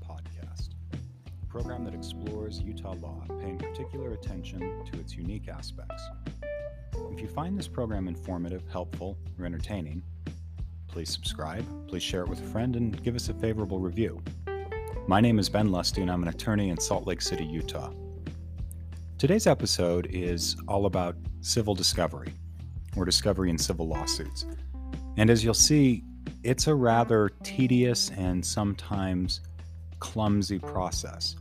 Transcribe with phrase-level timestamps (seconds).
[0.00, 0.70] podcast,
[1.42, 6.02] a program that explores Utah law, paying particular attention to its unique aspects.
[7.12, 10.02] If you find this program informative, helpful, or entertaining,
[10.86, 14.22] please subscribe, please share it with a friend, and give us a favorable review.
[15.06, 17.92] My name is Ben Lusty, and I'm an attorney in Salt Lake City, Utah.
[19.16, 22.32] Today's episode is all about civil discovery,
[22.96, 24.46] or discovery in civil lawsuits.
[25.16, 26.04] And as you'll see,
[26.44, 29.40] it's a rather tedious and sometimes
[30.00, 31.36] clumsy process.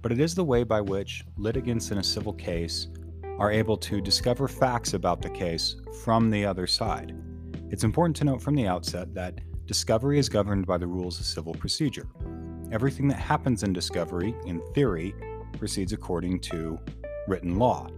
[0.00, 2.88] But it is the way by which litigants in a civil case
[3.38, 7.14] are able to discover facts about the case from the other side.
[7.70, 11.26] It's important to note from the outset that discovery is governed by the rules of
[11.26, 12.08] civil procedure.
[12.70, 15.14] Everything that happens in discovery, in theory,
[15.58, 16.78] proceeds according to
[17.28, 17.88] written law.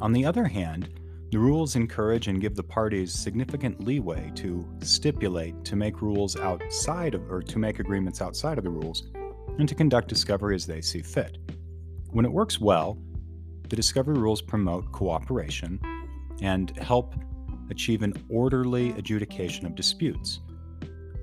[0.00, 0.88] On the other hand,
[1.30, 7.14] the rules encourage and give the parties significant leeway to stipulate, to make rules outside
[7.14, 9.04] of, or to make agreements outside of the rules,
[9.58, 11.38] and to conduct discovery as they see fit.
[12.10, 12.98] When it works well,
[13.68, 15.80] the discovery rules promote cooperation
[16.42, 17.14] and help
[17.70, 20.40] achieve an orderly adjudication of disputes.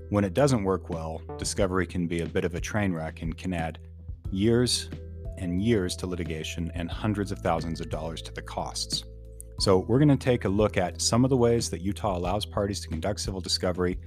[0.10, 3.38] When it doesn't work well, discovery can be a bit of a train wreck and
[3.38, 3.80] can add
[4.32, 4.90] years
[5.38, 9.04] and years to litigation and hundreds of thousands of dollars to the costs.
[9.60, 12.46] So, we're going to take a look at some of the ways that Utah allows
[12.46, 13.98] parties to conduct civil discovery,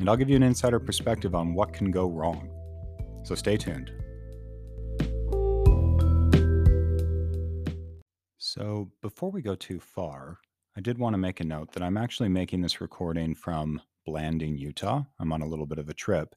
[0.00, 2.50] and I'll give you an insider perspective on what can go wrong.
[3.22, 3.92] So, stay tuned.
[8.38, 10.38] So, before we go too far,
[10.76, 14.56] I did want to make a note that I'm actually making this recording from Blanding,
[14.56, 15.02] Utah.
[15.18, 16.34] I'm on a little bit of a trip,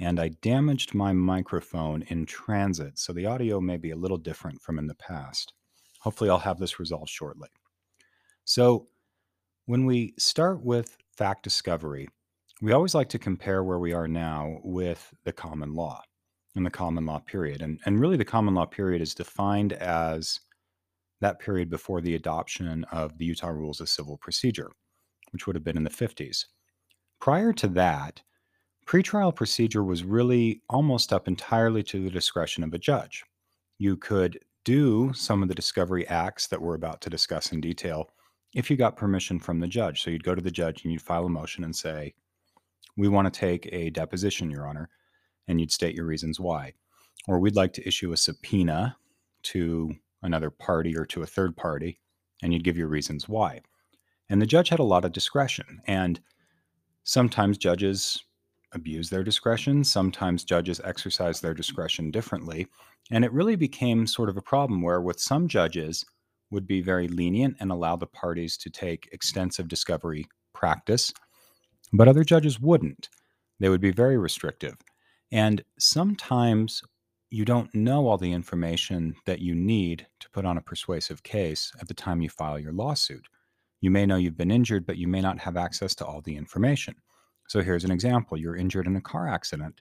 [0.00, 4.60] and I damaged my microphone in transit, so the audio may be a little different
[4.60, 5.52] from in the past.
[6.00, 7.48] Hopefully, I'll have this resolved shortly.
[8.44, 8.88] So,
[9.66, 12.08] when we start with fact discovery,
[12.62, 16.02] we always like to compare where we are now with the common law
[16.54, 17.60] and the common law period.
[17.60, 20.40] And, and really, the common law period is defined as
[21.20, 24.70] that period before the adoption of the Utah Rules of Civil Procedure,
[25.32, 26.46] which would have been in the 50s.
[27.20, 28.22] Prior to that,
[28.86, 33.24] pretrial procedure was really almost up entirely to the discretion of a judge.
[33.78, 38.10] You could do some of the discovery acts that we're about to discuss in detail
[38.54, 40.02] if you got permission from the judge.
[40.02, 42.14] So you'd go to the judge and you'd file a motion and say,
[42.96, 44.88] We want to take a deposition, Your Honor,
[45.48, 46.72] and you'd state your reasons why.
[47.28, 48.96] Or we'd like to issue a subpoena
[49.44, 49.92] to
[50.22, 52.00] another party or to a third party,
[52.42, 53.60] and you'd give your reasons why.
[54.28, 55.80] And the judge had a lot of discretion.
[55.86, 56.20] And
[57.04, 58.22] sometimes judges
[58.72, 62.66] abuse their discretion, sometimes judges exercise their discretion differently.
[63.10, 66.04] And it really became sort of a problem where, with some judges,
[66.50, 71.12] would be very lenient and allow the parties to take extensive discovery practice,
[71.92, 73.08] but other judges wouldn't.
[73.60, 74.76] They would be very restrictive.
[75.32, 76.82] And sometimes
[77.30, 81.72] you don't know all the information that you need to put on a persuasive case
[81.80, 83.26] at the time you file your lawsuit.
[83.80, 86.36] You may know you've been injured, but you may not have access to all the
[86.36, 86.94] information.
[87.48, 89.80] So here's an example you're injured in a car accident,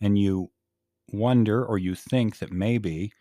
[0.00, 0.50] and you
[1.12, 3.12] wonder or you think that maybe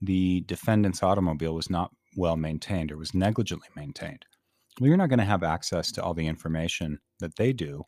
[0.00, 4.24] the defendant's automobile was not well maintained or was negligently maintained.
[4.80, 7.84] Well, you're not going to have access to all the information that they do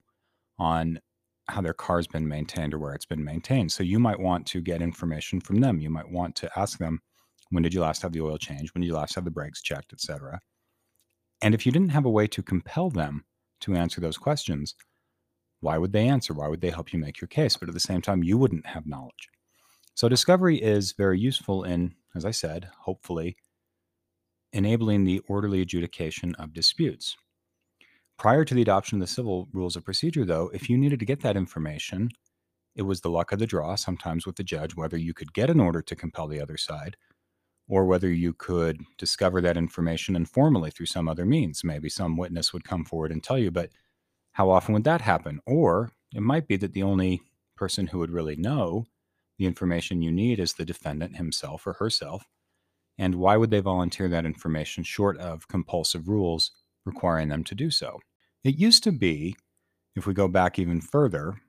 [0.58, 1.00] on
[1.48, 3.72] how their car's been maintained or where it's been maintained.
[3.72, 5.80] So you might want to get information from them.
[5.80, 7.00] You might want to ask them,
[7.50, 8.74] when did you last have the oil changed?
[8.74, 10.40] When did you last have the brakes checked, etc.
[11.42, 13.24] And if you didn't have a way to compel them
[13.60, 14.74] to answer those questions,
[15.60, 16.32] why would they answer?
[16.34, 17.56] Why would they help you make your case?
[17.56, 19.28] But at the same time, you wouldn't have knowledge.
[19.94, 23.36] So discovery is very useful in, as I said, hopefully
[24.54, 27.16] enabling the orderly adjudication of disputes.
[28.18, 31.06] Prior to the adoption of the civil rules of procedure, though, if you needed to
[31.06, 32.10] get that information,
[32.76, 35.50] it was the luck of the draw, sometimes with the judge, whether you could get
[35.50, 36.96] an order to compel the other side
[37.68, 41.64] or whether you could discover that information informally through some other means.
[41.64, 43.70] Maybe some witness would come forward and tell you, but
[44.32, 45.40] how often would that happen?
[45.46, 47.22] Or it might be that the only
[47.56, 48.84] person who would really know
[49.38, 52.24] the information you need is the defendant himself or herself.
[52.98, 56.52] And why would they volunteer that information short of compulsive rules
[56.84, 58.00] requiring them to do so?
[58.44, 59.36] It used to be,
[59.96, 61.40] if we go back even further,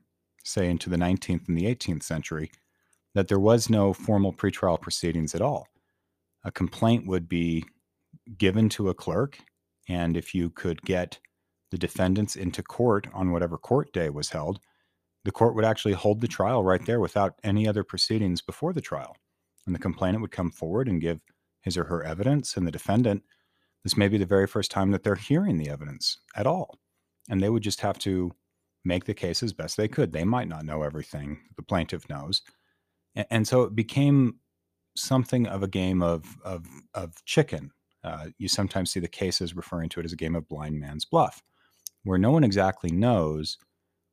[0.44, 2.50] say into the 19th and the 18th century,
[3.14, 5.68] that there was no formal pretrial proceedings at all.
[6.44, 7.64] A complaint would be
[8.38, 9.38] given to a clerk,
[9.88, 11.18] and if you could get
[11.70, 14.60] the defendants into court on whatever court day was held,
[15.24, 18.80] the court would actually hold the trial right there without any other proceedings before the
[18.80, 19.16] trial.
[19.66, 21.20] And the complainant would come forward and give
[21.66, 23.24] his or her evidence, and the defendant,
[23.82, 26.78] this may be the very first time that they're hearing the evidence at all.
[27.28, 28.30] And they would just have to
[28.84, 30.12] make the case as best they could.
[30.12, 32.40] They might not know everything the plaintiff knows,
[33.30, 34.36] And so it became
[34.94, 37.72] something of a game of, of, of chicken.
[38.04, 41.04] Uh, you sometimes see the cases referring to it as a game of blind man's
[41.04, 41.42] bluff,
[42.04, 43.58] where no one exactly knows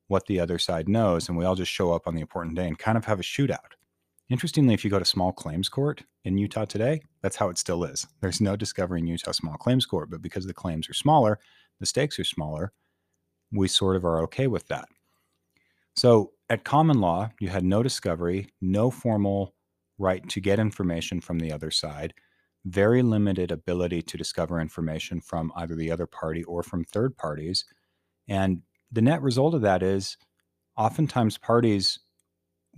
[0.08, 2.68] what the other side knows, and we all just show up on the important day
[2.68, 3.74] and kind of have a shootout.
[4.30, 7.84] Interestingly, if you go to small claims court in Utah today, that's how it still
[7.84, 8.08] is.
[8.22, 11.40] There's no discovery in Utah small claims court, but because the claims are smaller,
[11.80, 12.72] the stakes are smaller,
[13.52, 14.88] we sort of are okay with that.
[15.96, 19.54] So at common law, you had no discovery, no formal
[20.00, 22.14] right to get information from the other side,
[22.66, 27.66] very limited ability to discover information from either the other party or from third parties.
[28.28, 28.62] And
[28.92, 30.18] the net result of that is
[30.78, 32.00] oftentimes parties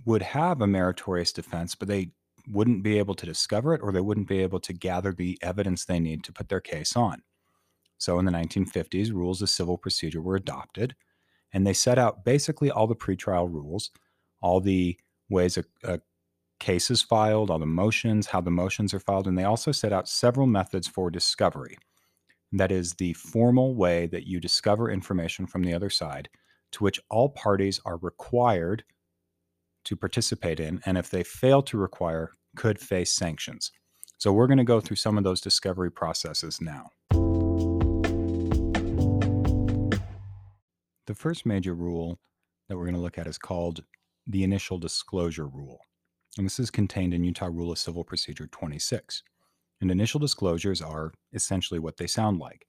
[0.04, 2.10] would have a meritorious defense, but they
[2.48, 5.84] wouldn't be able to discover it or they wouldn't be able to gather the evidence
[5.84, 7.22] they need to put their case on.
[7.98, 10.94] So in the 1950s, rules of civil procedure were adopted,
[11.52, 13.90] and they set out basically all the pretrial rules,
[14.40, 14.98] all the
[15.30, 16.00] ways a, a
[16.60, 19.92] case is filed, all the motions, how the motions are filed, and they also set
[19.92, 21.76] out several methods for discovery.
[22.52, 26.28] That is the formal way that you discover information from the other side,
[26.72, 28.84] to which all parties are required
[29.86, 33.72] to participate in, and if they fail to require, could face sanctions.
[34.18, 36.90] So, we're going to go through some of those discovery processes now.
[41.06, 42.18] The first major rule
[42.68, 43.84] that we're going to look at is called
[44.26, 45.78] the initial disclosure rule.
[46.36, 49.22] And this is contained in Utah Rule of Civil Procedure 26.
[49.80, 52.66] And initial disclosures are essentially what they sound like.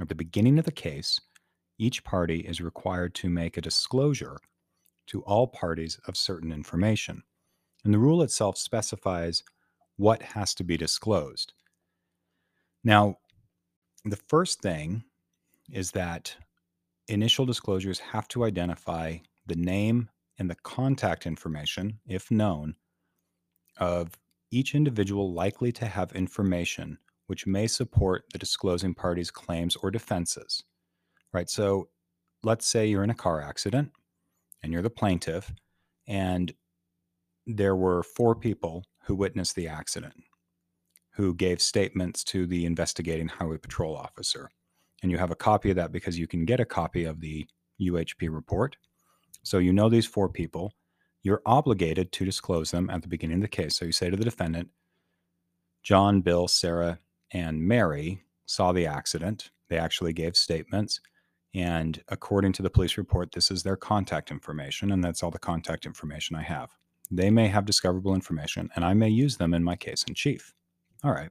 [0.00, 1.20] At the beginning of the case,
[1.78, 4.38] each party is required to make a disclosure
[5.12, 7.22] to all parties of certain information.
[7.84, 9.44] And the rule itself specifies
[9.96, 11.52] what has to be disclosed.
[12.82, 13.18] Now,
[14.04, 15.04] the first thing
[15.70, 16.34] is that
[17.08, 22.74] initial disclosures have to identify the name and the contact information, if known,
[23.76, 24.18] of
[24.50, 30.64] each individual likely to have information which may support the disclosing party's claims or defenses.
[31.32, 31.48] Right?
[31.48, 31.88] So
[32.42, 33.92] let's say you're in a car accident
[34.62, 35.52] and you're the plaintiff,
[36.06, 36.52] and
[37.46, 40.14] there were four people who witnessed the accident
[41.14, 44.50] who gave statements to the investigating highway patrol officer
[45.02, 47.46] and you have a copy of that because you can get a copy of the
[47.80, 48.76] UHP report.
[49.42, 50.72] So you know these four people.
[51.22, 53.76] You're obligated to disclose them at the beginning of the case.
[53.76, 54.70] So you say to the defendant,
[55.82, 56.98] John, Bill, Sarah,
[57.32, 59.50] and Mary saw the accident.
[59.68, 61.00] They actually gave statements.
[61.54, 65.38] And according to the police report, this is their contact information, and that's all the
[65.38, 66.70] contact information I have.
[67.10, 70.54] They may have discoverable information, and I may use them in my case in chief.
[71.04, 71.30] All right.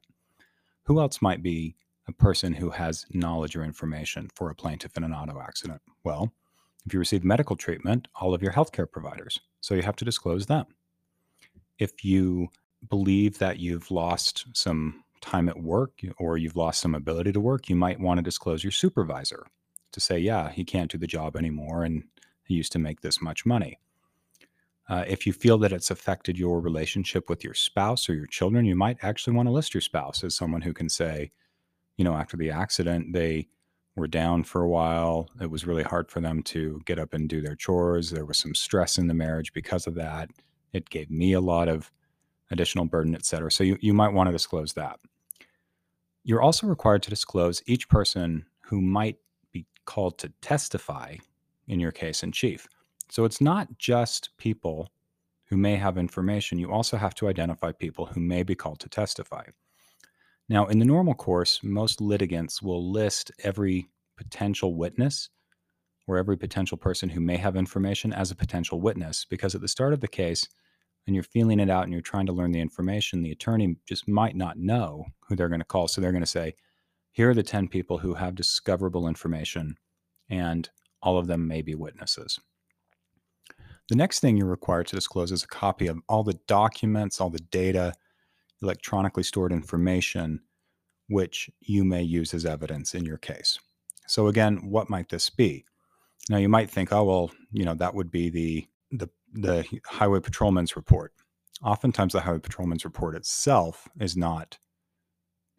[0.84, 1.76] Who else might be
[2.08, 5.82] a person who has knowledge or information for a plaintiff in an auto accident?
[6.04, 6.32] Well,
[6.86, 9.40] if you receive medical treatment, all of your healthcare providers.
[9.62, 10.66] So you have to disclose them.
[11.80, 12.50] If you
[12.90, 17.70] believe that you've lost some time at work or you've lost some ability to work,
[17.70, 19.46] you might want to disclose your supervisor
[19.92, 22.04] to say, yeah, he can't do the job anymore and
[22.44, 23.80] he used to make this much money.
[24.90, 28.66] Uh, if you feel that it's affected your relationship with your spouse or your children,
[28.66, 31.32] you might actually want to list your spouse as someone who can say,
[31.98, 33.48] you know, after the accident, they
[33.96, 35.30] were down for a while.
[35.40, 38.10] It was really hard for them to get up and do their chores.
[38.10, 40.30] There was some stress in the marriage because of that.
[40.74, 41.92] It gave me a lot of
[42.50, 43.52] additional burden, et cetera.
[43.52, 45.00] So you, you might want to disclose that.
[46.24, 49.18] You're also required to disclose each person who might
[49.92, 51.18] called to testify
[51.68, 52.66] in your case in chief.
[53.10, 54.90] So it's not just people
[55.50, 56.58] who may have information.
[56.58, 59.44] You also have to identify people who may be called to testify.
[60.48, 65.30] Now, in the normal course, most litigants will list every potential witness
[66.08, 69.68] or every potential person who may have information as a potential witness because at the
[69.68, 70.48] start of the case,
[71.06, 74.08] when you're feeling it out and you're trying to learn the information, the attorney just
[74.08, 75.90] might not know who they're going to call.
[75.90, 76.54] So they're going to say,
[77.12, 79.76] here are the 10 people who have discoverable information,
[80.30, 80.70] and
[81.02, 82.40] all of them may be witnesses.
[83.90, 87.30] The next thing you're required to disclose is a copy of all the documents, all
[87.30, 87.94] the data,
[88.62, 90.42] electronically stored information
[91.12, 93.60] which you may use as evidence in your case.
[94.08, 95.66] So again, what might this be?
[96.30, 100.22] Now you might think, oh well, you know, that would be the the the highway
[100.22, 101.14] patrolman's report.
[101.64, 104.58] Oftentimes the highway patrolman's report itself is not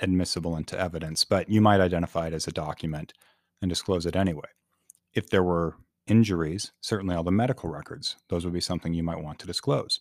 [0.02, 3.14] admissible into evidence, but you might identify it as a document
[3.62, 4.48] and disclose it anyway.
[5.14, 9.22] If there were injuries, certainly all the medical records, those would be something you might
[9.22, 10.00] want to disclose.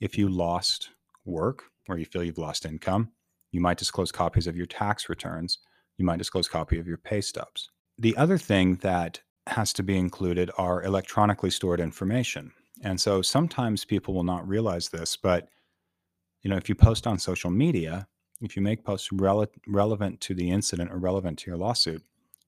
[0.00, 0.90] If you lost
[1.24, 3.10] work, or you feel you've lost income.
[3.50, 5.58] You might disclose copies of your tax returns.
[5.98, 7.68] You might disclose copy of your pay stubs.
[7.98, 12.52] The other thing that has to be included are electronically stored information.
[12.82, 15.48] And so sometimes people will not realize this, but
[16.42, 18.08] you know, if you post on social media,
[18.42, 22.02] if you make posts rele- relevant to the incident or relevant to your lawsuit,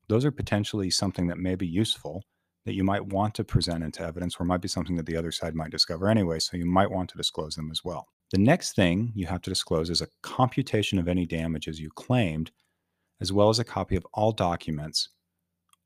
[0.08, 2.22] those are potentially something that may be useful
[2.66, 5.30] that you might want to present into evidence or might be something that the other
[5.30, 6.38] side might discover anyway.
[6.38, 8.08] So you might want to disclose them as well.
[8.30, 12.50] The next thing you have to disclose is a computation of any damages you claimed,
[13.20, 15.10] as well as a copy of all documents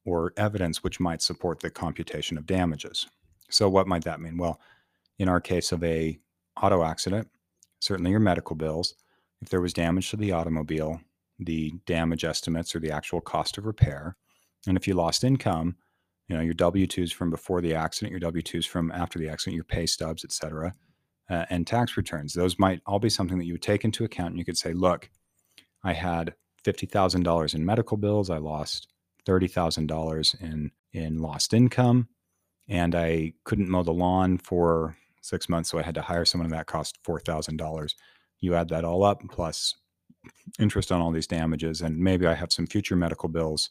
[0.04, 3.06] or evidence which might support the computation of damages.
[3.50, 4.38] So what might that mean?
[4.38, 4.60] Well,
[5.18, 6.18] in our case of a
[6.62, 7.28] auto accident,
[7.80, 8.94] certainly your medical bills,
[9.40, 11.00] if there was damage to the automobile,
[11.38, 14.16] the damage estimates or the actual cost of repair,
[14.66, 15.76] and if you lost income,
[16.28, 19.64] you know your w2s from before the accident your w2s from after the accident your
[19.64, 20.74] pay stubs et cetera
[21.30, 24.30] uh, and tax returns those might all be something that you would take into account
[24.30, 25.10] and you could say look
[25.84, 28.88] i had $50000 in medical bills i lost
[29.26, 32.08] $30000 in in lost income
[32.68, 36.46] and i couldn't mow the lawn for six months so i had to hire someone
[36.46, 37.94] and that cost $4000
[38.40, 39.74] you add that all up plus
[40.58, 43.70] interest on all these damages and maybe i have some future medical bills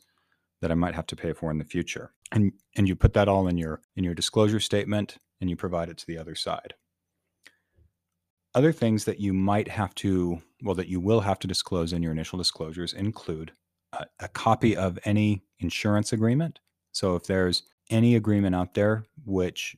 [0.61, 2.11] that I might have to pay for in the future.
[2.31, 5.89] And and you put that all in your in your disclosure statement and you provide
[5.89, 6.73] it to the other side.
[8.55, 12.01] Other things that you might have to well that you will have to disclose in
[12.01, 13.51] your initial disclosures include
[13.93, 16.59] a, a copy of any insurance agreement.
[16.91, 19.77] So if there's any agreement out there which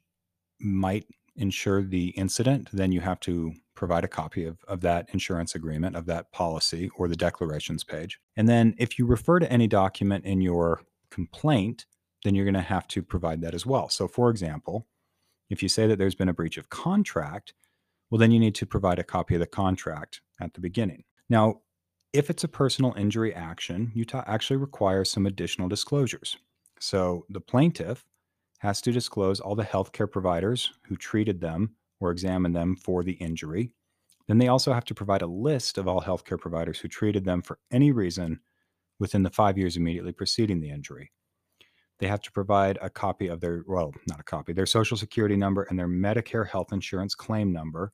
[0.59, 1.05] might
[1.39, 5.95] insure the incident, then you have to provide a copy of, of that insurance agreement,
[5.95, 8.19] of that policy, or the declarations page.
[8.35, 11.85] And then if you refer to any document in your complaint,
[12.23, 13.89] then you're going to have to provide that as well.
[13.89, 14.87] So, for example,
[15.49, 17.53] if you say that there's been a breach of contract,
[18.09, 21.03] well, then you need to provide a copy of the contract at the beginning.
[21.29, 21.61] Now,
[22.11, 26.37] if it's a personal injury action, Utah actually requires some additional disclosures.
[26.79, 28.05] So, the plaintiff
[28.59, 33.13] has to disclose all the healthcare providers who treated them or examined them for the
[33.13, 33.73] injury.
[34.27, 37.41] Then they also have to provide a list of all healthcare providers who treated them
[37.41, 38.39] for any reason
[38.99, 41.11] within the five years immediately preceding the injury.
[41.99, 45.35] They have to provide a copy of their, well, not a copy, their social security
[45.35, 47.91] number and their Medicare health insurance claim number,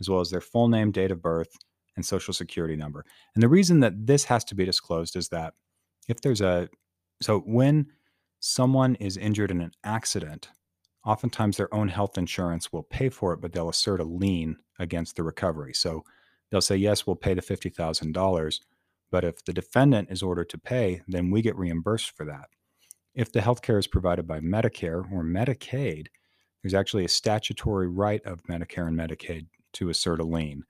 [0.00, 1.56] as well as their full name, date of birth,
[1.96, 3.04] and social security number.
[3.34, 5.54] And the reason that this has to be disclosed is that
[6.08, 6.68] if there's a,
[7.22, 7.86] so when
[8.40, 10.50] someone is injured in an accident,
[11.04, 15.16] oftentimes their own health insurance will pay for it, but they'll assert a lien against
[15.16, 15.72] the recovery.
[15.72, 16.04] So
[16.50, 18.60] they'll say, yes, we'll pay the $50,000.
[19.10, 22.48] But if the defendant is ordered to pay, then we get reimbursed for that.
[23.14, 26.08] If the health care is provided by Medicare or Medicaid,
[26.62, 30.64] there's actually a statutory right of Medicare and Medicaid to assert a lien.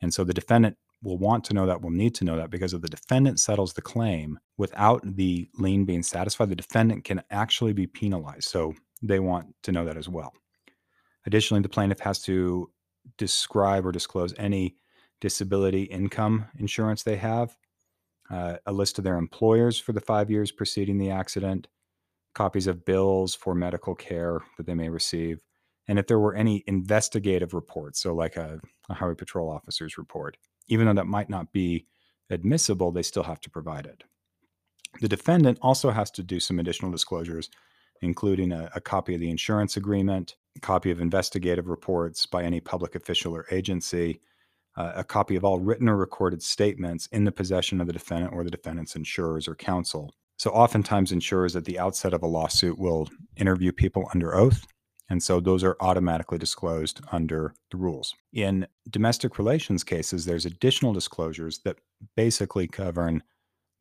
[0.00, 2.74] And so the defendant will want to know that, will need to know that because
[2.74, 7.72] if the defendant settles the claim without the lien being satisfied, the defendant can actually
[7.72, 8.48] be penalized.
[8.48, 10.32] So they want to know that as well.
[11.26, 12.70] Additionally, the plaintiff has to
[13.18, 14.76] describe or disclose any
[15.20, 17.56] disability income insurance they have,
[18.30, 21.68] uh, a list of their employers for the five years preceding the accident,
[22.34, 25.42] copies of bills for medical care that they may receive,
[25.86, 30.36] and if there were any investigative reports, so like a, a highway patrol officer's report,
[30.68, 31.86] even though that might not be
[32.30, 34.04] admissible, they still have to provide it.
[35.00, 37.50] The defendant also has to do some additional disclosures
[38.04, 42.60] including a, a copy of the insurance agreement, a copy of investigative reports by any
[42.60, 44.20] public official or agency,
[44.76, 48.32] uh, a copy of all written or recorded statements in the possession of the defendant
[48.32, 50.12] or the defendant's insurers or counsel.
[50.36, 54.66] So, oftentimes, insurers at the outset of a lawsuit will interview people under oath.
[55.10, 58.14] And so those are automatically disclosed under the rules.
[58.32, 61.76] In domestic relations cases, there's additional disclosures that
[62.16, 63.22] basically govern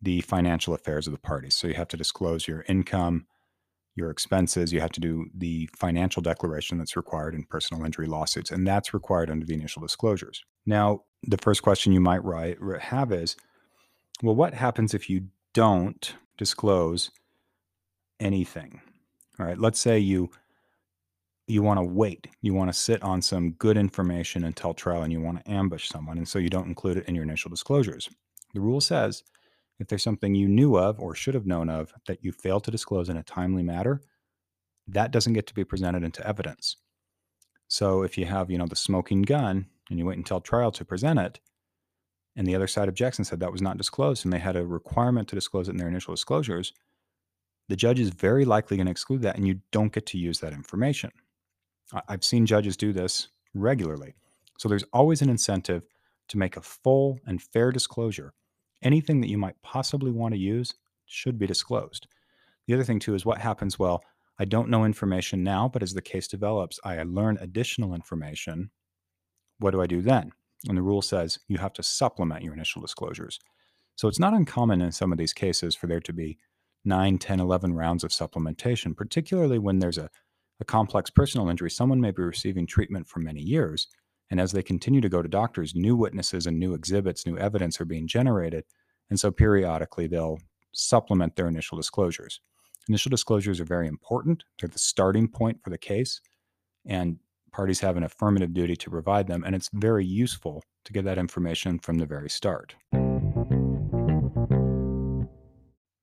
[0.02, 1.56] the financial affairs of the parties.
[1.56, 3.26] So you have to disclose your income,
[3.96, 4.74] your expenses.
[4.74, 8.94] You have to do the financial declaration that's required in personal injury lawsuits, and that's
[8.94, 10.44] required under the initial disclosures.
[10.66, 13.38] Now, the first question you might write, have is
[14.22, 17.12] well, what happens if you don't disclose
[18.20, 18.82] anything?
[19.40, 20.30] All right, let's say you
[21.48, 22.28] you want to wait.
[22.42, 25.90] You want to sit on some good information until trial and you want to ambush
[25.90, 26.18] someone.
[26.18, 28.10] And so you don't include it in your initial disclosures.
[28.54, 29.24] The rule says
[29.80, 32.72] if there's something you knew of or should have known of that you failed to
[32.72, 34.02] disclose in a timely manner,
[34.88, 36.78] that doesn't get to be presented into evidence.
[37.68, 40.86] So if you have, you know, the smoking gun and you wait until trial to
[40.86, 41.40] present it,
[42.36, 44.66] and the other side objects and said that was not disclosed, and they had a
[44.66, 46.74] requirement to disclose it in their initial disclosures,
[47.70, 50.40] the judge is very likely going to exclude that, and you don't get to use
[50.40, 51.12] that information.
[52.08, 54.16] I've seen judges do this regularly.
[54.58, 55.84] So there's always an incentive
[56.30, 58.34] to make a full and fair disclosure
[58.84, 60.74] anything that you might possibly want to use
[61.06, 62.08] should be disclosed.
[62.68, 64.04] The other thing, too, is what happens well,
[64.40, 68.72] I don't know information now, but as the case develops, I learn additional information.
[69.60, 70.32] What do I do then?
[70.68, 73.40] And the rule says you have to supplement your initial disclosures.
[73.96, 76.40] So it's not uncommon in some of these cases for there to be
[76.86, 80.10] 9, 10, 11 rounds of supplementation, particularly when there's a,
[80.60, 81.72] a complex personal injury.
[81.72, 83.88] Someone may be receiving treatment for many years.
[84.30, 87.80] And as they continue to go to doctors, new witnesses and new exhibits, new evidence
[87.80, 88.64] are being generated.
[89.10, 90.40] And so periodically they'll
[90.72, 92.40] supplement their initial disclosures.
[92.90, 96.20] Initial disclosures are very important, they're the starting point for the case.
[96.86, 97.18] And
[97.52, 99.44] parties have an affirmative duty to provide them.
[99.46, 102.76] And it's very useful to get that information from the very start.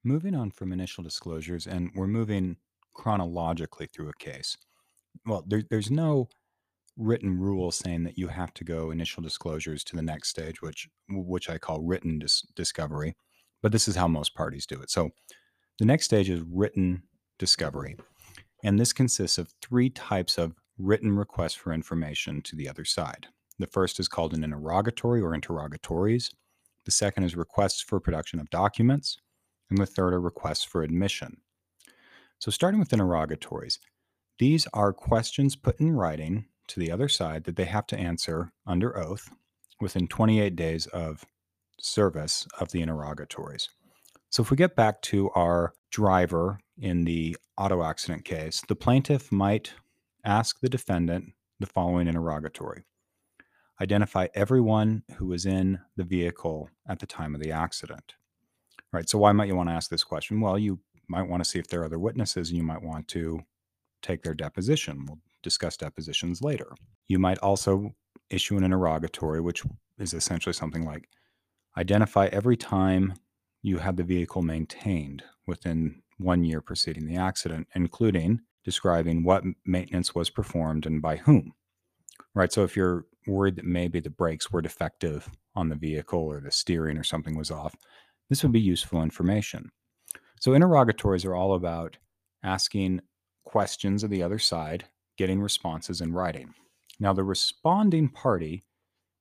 [0.03, 2.57] Moving on from initial disclosures, and we're moving
[3.01, 4.59] chronologically through a case.
[5.25, 6.29] Well, there, there's no
[6.99, 10.87] written rule saying that you have to go initial disclosures to the next stage, which
[11.09, 13.17] which I call written dis- discovery.
[13.63, 14.91] But this is how most parties do it.
[14.91, 15.11] So
[15.79, 17.03] the next stage is written
[17.39, 17.97] discovery,
[18.63, 23.29] and this consists of three types of written requests for information to the other side.
[23.59, 26.31] The first is called an interrogatory or interrogatories.
[26.85, 29.17] The second is requests for production of documents,
[29.71, 31.39] and the third are requests for admission.
[32.41, 33.79] So starting with interrogatories,
[34.39, 38.51] these are questions put in writing to the other side that they have to answer
[38.67, 39.31] under oath
[39.79, 41.27] within 28 days of
[41.79, 43.69] service of the interrogatories.
[44.31, 49.31] So, if we get back to our driver in the auto accident case, the plaintiff
[49.31, 49.75] might
[50.25, 52.85] ask the defendant the following interrogatory
[53.83, 58.15] Identify everyone who was in the vehicle at the time of the accident.
[58.93, 59.09] Right.
[59.09, 60.41] So, why might you want to ask this question?
[60.41, 60.79] Well, you
[61.11, 63.41] might want to see if there are other witnesses and you might want to
[64.01, 65.05] take their deposition.
[65.07, 66.73] We'll discuss depositions later.
[67.09, 67.91] You might also
[68.31, 69.65] issue an interrogatory, which
[69.99, 71.09] is essentially something like
[71.77, 73.15] identify every time
[73.63, 80.15] you had the vehicle maintained within one year preceding the accident, including describing what maintenance
[80.15, 81.53] was performed and by whom.
[82.35, 82.53] Right.
[82.53, 86.51] So if you're worried that maybe the brakes were defective on the vehicle or the
[86.51, 87.75] steering or something was off,
[88.29, 89.71] this would be useful information.
[90.41, 91.99] So interrogatories are all about
[92.43, 93.03] asking
[93.45, 94.87] questions of the other side
[95.19, 96.55] getting responses in writing.
[96.99, 98.65] Now, the responding party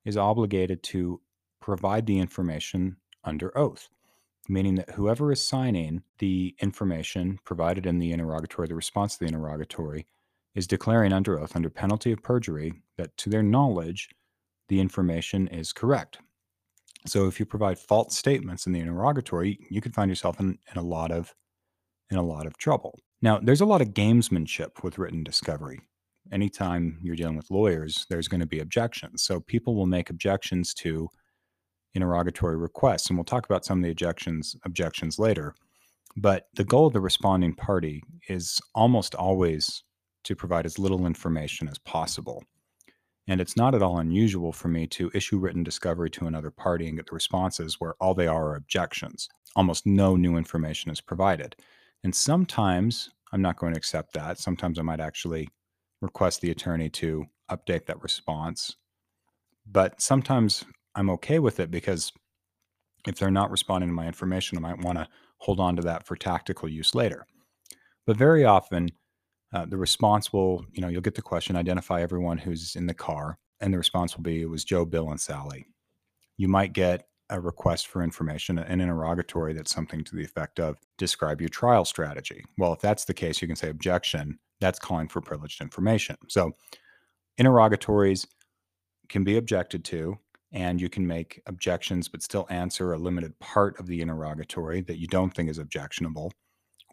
[0.06, 1.20] is obligated to
[1.62, 3.90] provide the information under oath,
[4.48, 9.28] meaning that whoever is signing the information provided in the interrogatory, the response to the
[9.28, 10.06] interrogatory,
[10.56, 14.10] is declaring under oath, under penalty of perjury, that to their knowledge,
[14.70, 16.20] the information is correct.
[17.06, 20.78] So if you provide false statements in the interrogatory, you could find yourself in, in
[20.78, 21.34] a lot of
[22.12, 23.00] in a lot of trouble.
[23.22, 25.82] Now, there's a lot of gamesmanship with written discovery
[26.32, 29.24] anytime you're dealing with lawyers, there's going to be objections.
[29.24, 31.10] So people will make objections to
[31.94, 35.56] interrogatory requests, and we'll talk about some of the objections objections later.
[36.16, 39.84] But the goal of the responding party is almost always
[40.24, 42.44] to provide as little information as possible.
[43.30, 46.88] And it's not at all unusual for me to issue written discovery to another party
[46.88, 49.30] and get the responses where all they are are objections.
[49.56, 51.56] Almost no new information is provided.
[52.04, 54.40] And sometimes I'm not going to accept that.
[54.40, 55.48] Sometimes I might actually
[56.02, 58.76] request the attorney to update that response.
[59.72, 60.66] But sometimes
[60.96, 62.12] I'm okay with it because
[63.08, 66.08] if they're not responding to my information, I might want to hold on to that
[66.08, 67.28] for tactical use later.
[68.08, 68.90] But very often,
[69.54, 72.94] uh, the response will, you know, you'll get the question, identify everyone who's in the
[72.94, 75.66] car, and the response will be, it was Joe, Bill, and Sally.
[76.38, 80.78] You might get a request for information, an interrogatory that's something to the effect of,
[80.98, 82.44] describe your trial strategy.
[82.58, 86.16] Well, if that's the case, you can say objection, that's calling for privileged information.
[86.28, 86.52] So
[87.38, 88.26] interrogatories
[89.10, 90.18] can be objected to,
[90.52, 94.98] and you can make objections but still answer a limited part of the interrogatory that
[94.98, 96.32] you don't think is objectionable.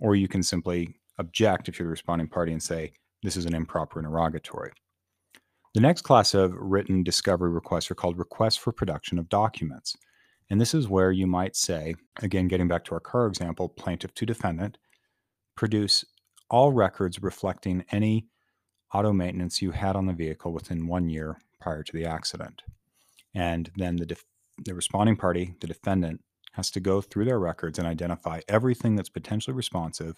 [0.00, 3.54] Or you can simply object if you're the responding party and say, this is an
[3.54, 4.72] improper interrogatory.
[5.74, 9.96] The next class of written discovery requests are called requests for production of documents.
[10.48, 14.14] And this is where you might say, again, getting back to our car example, plaintiff
[14.14, 14.78] to defendant,
[15.56, 16.04] produce
[16.48, 18.28] all records reflecting any
[18.94, 22.62] auto maintenance you had on the vehicle within one year prior to the accident.
[23.34, 24.24] And then the, def-
[24.64, 29.10] the responding party, the defendant, has to go through their records and identify everything that's
[29.10, 30.16] potentially responsive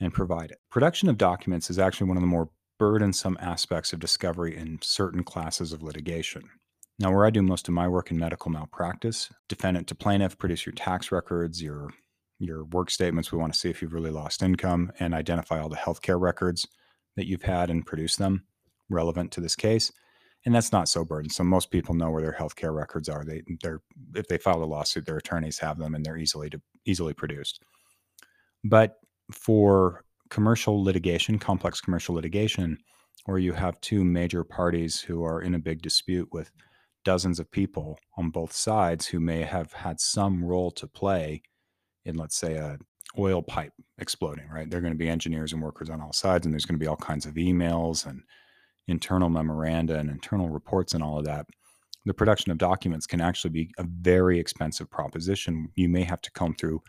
[0.00, 0.58] and provide it.
[0.70, 5.24] Production of documents is actually one of the more burdensome aspects of discovery in certain
[5.24, 6.42] classes of litigation.
[6.98, 10.64] Now, where I do most of my work in medical malpractice, defendant to plaintiff, produce
[10.64, 11.90] your tax records, your
[12.38, 13.32] your work statements.
[13.32, 16.66] We want to see if you've really lost income and identify all the healthcare records
[17.16, 18.44] that you've had and produce them
[18.90, 19.90] relevant to this case.
[20.44, 21.48] And that's not so burdensome.
[21.48, 23.24] Most people know where their healthcare records are.
[23.24, 23.80] They they're
[24.14, 27.60] if they file a lawsuit, their attorneys have them and they're easily to, easily produced.
[28.64, 28.98] But
[29.32, 32.78] for commercial litigation, complex commercial litigation,
[33.24, 36.50] where you have two major parties who are in a big dispute with
[37.04, 41.40] dozens of people on both sides who may have had some role to play
[42.04, 42.78] in, let's say, a
[43.18, 44.68] oil pipe exploding, right?
[44.68, 46.88] They're going to be engineers and workers on all sides, and there's going to be
[46.88, 48.22] all kinds of emails and
[48.88, 51.46] internal memoranda and internal reports and all of that.
[52.04, 55.68] The production of documents can actually be a very expensive proposition.
[55.74, 56.82] You may have to comb through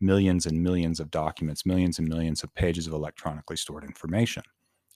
[0.00, 4.42] millions and millions of documents, millions and millions of pages of electronically stored information.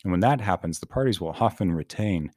[0.03, 2.31] And when that happens, the parties will often retain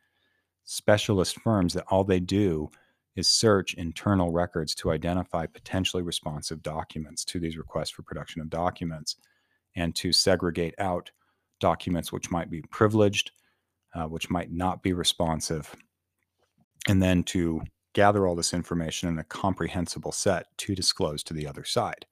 [0.64, 2.70] specialist firms that all they do
[3.16, 8.50] is search internal records to identify potentially responsive documents to these requests for production of
[8.50, 9.16] documents
[9.76, 11.12] and to segregate out
[11.60, 13.32] documents which might be privileged,
[13.96, 15.76] uh, which might not be responsive,
[16.88, 17.62] and then to
[17.94, 22.06] gather all this information in a comprehensible set to disclose to the other side.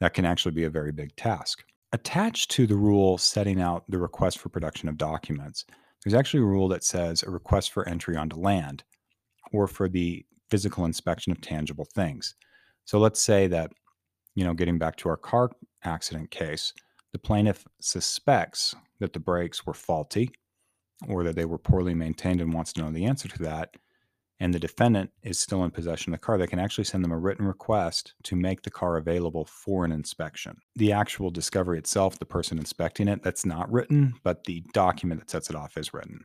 [0.00, 1.64] That can actually be a very big task.
[1.92, 5.64] Attached to the rule setting out the request for production of documents,
[6.04, 8.84] there's actually a rule that says a request for entry onto land
[9.52, 12.34] or for the physical inspection of tangible things.
[12.84, 13.72] So let's say that,
[14.34, 15.50] you know, getting back to our car
[15.84, 16.72] accident case,
[17.12, 20.30] the plaintiff suspects that the brakes were faulty
[21.08, 23.74] or that they were poorly maintained and wants to know the answer to that
[24.40, 27.12] and the defendant is still in possession of the car, they can actually send them
[27.12, 30.56] a written request to make the car available for an inspection.
[30.76, 35.30] The actual discovery itself, the person inspecting it, that's not written, but the document that
[35.30, 36.24] sets it off is written.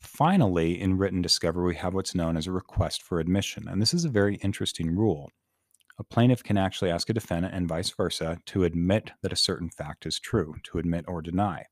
[0.00, 3.68] Finally, in written discovery, we have what's known as a request for admission.
[3.68, 5.30] And this is a very interesting rule.
[5.98, 9.70] A plaintiff can actually ask a defendant and vice versa to admit that a certain
[9.70, 11.66] fact is true, to admit or deny.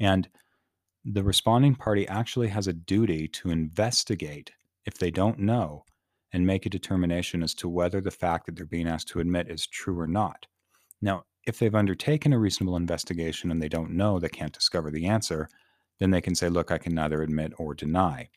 [0.00, 0.28] And
[1.04, 4.50] the responding party actually has a duty to investigate
[4.84, 5.84] if they don't know
[6.32, 9.48] and make a determination as to whether the fact that they're being asked to admit
[9.48, 10.46] is true or not.
[11.00, 15.06] Now, if they've undertaken a reasonable investigation and they don't know, they can't discover the
[15.06, 15.48] answer,
[15.98, 18.28] then they can say, look, I can neither admit or deny.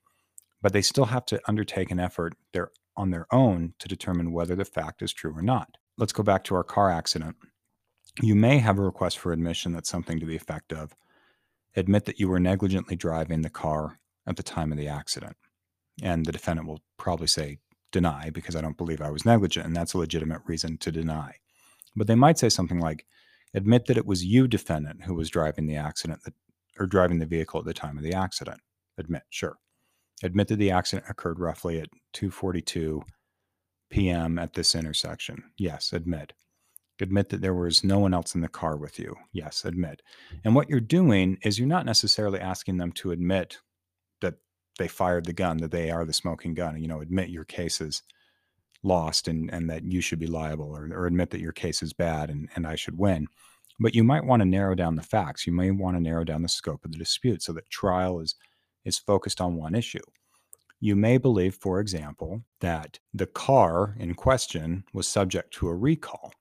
[0.62, 4.56] But they still have to undertake an effort there on their own to determine whether
[4.56, 5.78] the fact is true or not.
[5.98, 7.36] Let's go back to our car accident.
[8.22, 10.96] You may have a request for admission that's something to the effect of,
[11.76, 15.36] admit that you were negligently driving the car at the time of the accident.
[16.02, 17.60] And the defendant will probably say,
[17.92, 19.66] deny, because I don't believe I was negligent.
[19.66, 21.36] And that's a legitimate reason to deny.
[21.96, 23.06] But they might say something like,
[23.54, 26.34] admit that it was you, defendant, who was driving the accident that,
[26.80, 28.62] or driving the vehicle at the time of the accident.
[28.98, 29.58] Admit, sure.
[30.24, 33.02] Admit that the accident occurred roughly at 2:42
[33.90, 34.40] p.m.
[34.40, 35.44] at this intersection.
[35.58, 36.34] Yes, admit.
[37.02, 39.16] Admit that there was no one else in the car with you.
[39.34, 40.02] Yes, admit.
[40.44, 43.58] And what you're doing is you're not necessarily asking them to admit
[44.22, 44.36] that
[44.78, 46.80] they fired the gun, that they are the smoking gun.
[46.80, 48.04] You know, admit your case is
[48.84, 51.92] lost and, and that you should be liable, or, or admit that your case is
[51.92, 53.28] bad and, and I should win.
[53.80, 55.48] But you might want to narrow down the facts.
[55.48, 58.36] You may want to narrow down the scope of the dispute so that trial is
[58.86, 60.02] is focused on one issue.
[60.80, 66.34] You may believe, for example, that the car in question was subject to a recall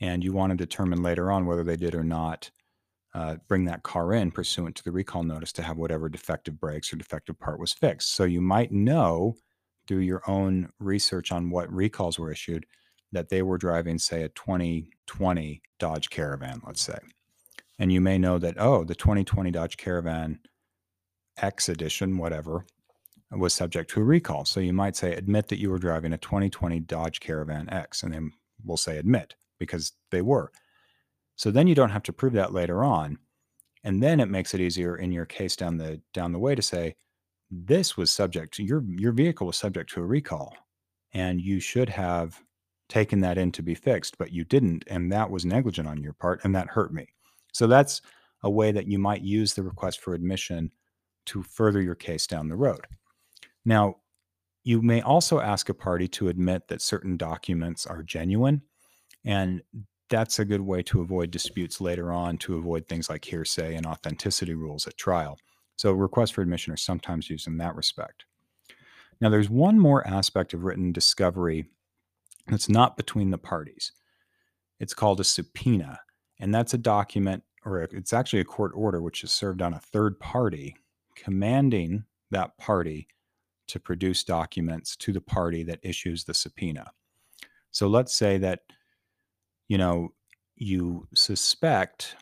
[0.00, 2.50] and you want to determine later on whether they did or not
[3.14, 6.92] uh, bring that car in pursuant to the recall notice to have whatever defective brakes
[6.92, 8.14] or defective part was fixed.
[8.14, 9.34] So you might know
[9.86, 12.66] through your own research on what recalls were issued
[13.10, 16.98] that they were driving, say, a 2020 Dodge Caravan, let's say.
[17.78, 20.40] And you may know that, oh, the 2020 Dodge Caravan
[21.38, 22.66] X edition, whatever,
[23.30, 24.44] was subject to a recall.
[24.44, 28.12] So you might say, admit that you were driving a 2020 Dodge Caravan X, and
[28.12, 28.32] then
[28.64, 30.50] we'll say admit because they were.
[31.36, 33.18] So then you don't have to prove that later on.
[33.84, 36.62] And then it makes it easier in your case down the down the way to
[36.62, 36.96] say
[37.50, 40.54] this was subject to your your vehicle was subject to a recall
[41.14, 42.42] and you should have
[42.88, 46.12] taken that in to be fixed, but you didn't and that was negligent on your
[46.12, 47.06] part and that hurt me.
[47.52, 48.02] So that's
[48.42, 50.70] a way that you might use the request for admission
[51.26, 52.84] to further your case down the road.
[53.64, 53.96] Now,
[54.64, 58.62] you may also ask a party to admit that certain documents are genuine
[59.24, 59.62] and
[60.10, 63.86] that's a good way to avoid disputes later on, to avoid things like hearsay and
[63.86, 65.38] authenticity rules at trial.
[65.76, 68.24] So requests for admission are sometimes used in that respect.
[69.20, 71.66] Now, there's one more aspect of written discovery
[72.46, 73.92] that's not between the parties.
[74.80, 76.00] It's called a subpoena,
[76.40, 79.80] and that's a document, or it's actually a court order, which is served on a
[79.80, 80.76] third party,
[81.16, 83.08] commanding that party
[83.66, 86.90] to produce documents to the party that issues the subpoena.
[87.70, 88.60] So let's say that
[89.68, 90.12] you know,
[90.56, 92.16] you suspect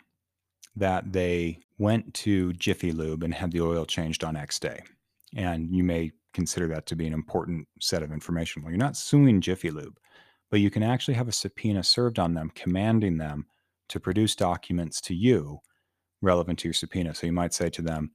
[0.77, 4.83] that they went to Jiffy Lube and had the oil changed on X day.
[5.35, 8.63] And you may consider that to be an important set of information.
[8.63, 9.99] Well, you're not suing Jiffy Lube,
[10.51, 13.47] but you can actually have a subpoena served on them, commanding them
[13.89, 15.61] to produce documents to you
[16.23, 17.15] relevant to your subpoena.
[17.15, 18.11] So you might say to them,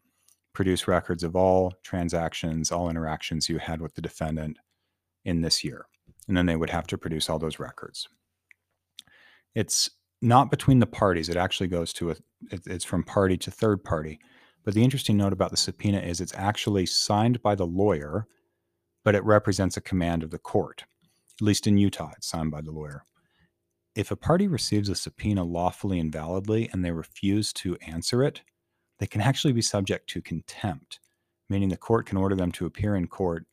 [0.54, 4.58] produce records of all transactions, all interactions you had with the defendant
[5.24, 5.86] in this year.
[6.28, 8.08] And then they would have to produce all those records.
[9.56, 9.90] It's
[10.22, 11.30] not between the parties.
[11.30, 12.16] It actually goes to a,
[12.52, 14.20] it's from party to third party.
[14.64, 18.28] But the interesting note about the subpoena is it's actually signed by the lawyer,
[19.04, 20.86] but it represents a command of the court.
[21.40, 23.04] At least in Utah, it's signed by the lawyer.
[23.96, 28.42] If a party receives a subpoena lawfully and validly and they refuse to answer it,
[29.00, 31.00] they can actually be subject to contempt,
[31.50, 33.46] meaning the court can order them to appear in court,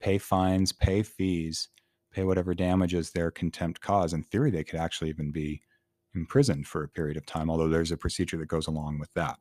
[0.00, 1.68] pay fines, pay fees,
[2.12, 4.12] pay whatever damages their contempt cause.
[4.12, 5.60] In theory, they could actually even be
[6.14, 9.38] imprisoned for a period of time, although there's a procedure that goes along with that.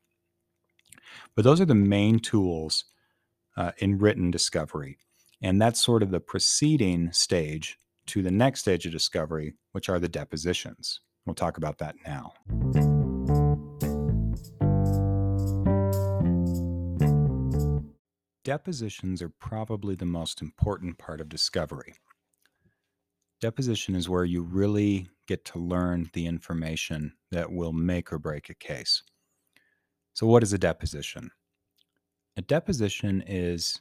[1.35, 2.85] But those are the main tools
[3.55, 4.97] uh, in written discovery.
[5.41, 7.77] And that's sort of the preceding stage
[8.07, 11.01] to the next stage of discovery, which are the depositions.
[11.25, 12.33] We'll talk about that now.
[18.43, 21.95] Depositions are probably the most important part of discovery.
[23.39, 28.49] Deposition is where you really get to learn the information that will make or break
[28.49, 29.03] a case.
[30.13, 31.29] So, what is a deposition?
[32.37, 33.79] A deposition is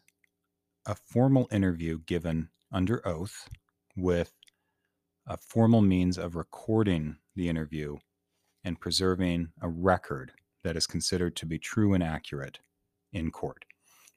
[0.87, 3.49] a formal interview given under oath
[3.97, 4.33] with
[5.27, 7.97] a formal means of recording the interview
[8.65, 10.33] and preserving a record
[10.65, 12.59] that is considered to be true and accurate
[13.13, 13.65] in court.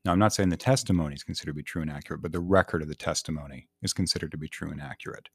[0.06, 2.40] Now, I'm not saying the testimony is considered to be true and accurate, but the
[2.40, 5.30] record of the testimony is considered to be true and accurate.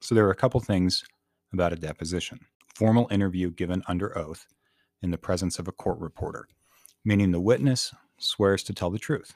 [0.00, 1.04] So, there are a couple things
[1.52, 2.40] about a deposition
[2.76, 4.46] formal interview given under oath
[5.00, 6.46] in the presence of a court reporter,
[7.06, 9.34] meaning the witness swears to tell the truth,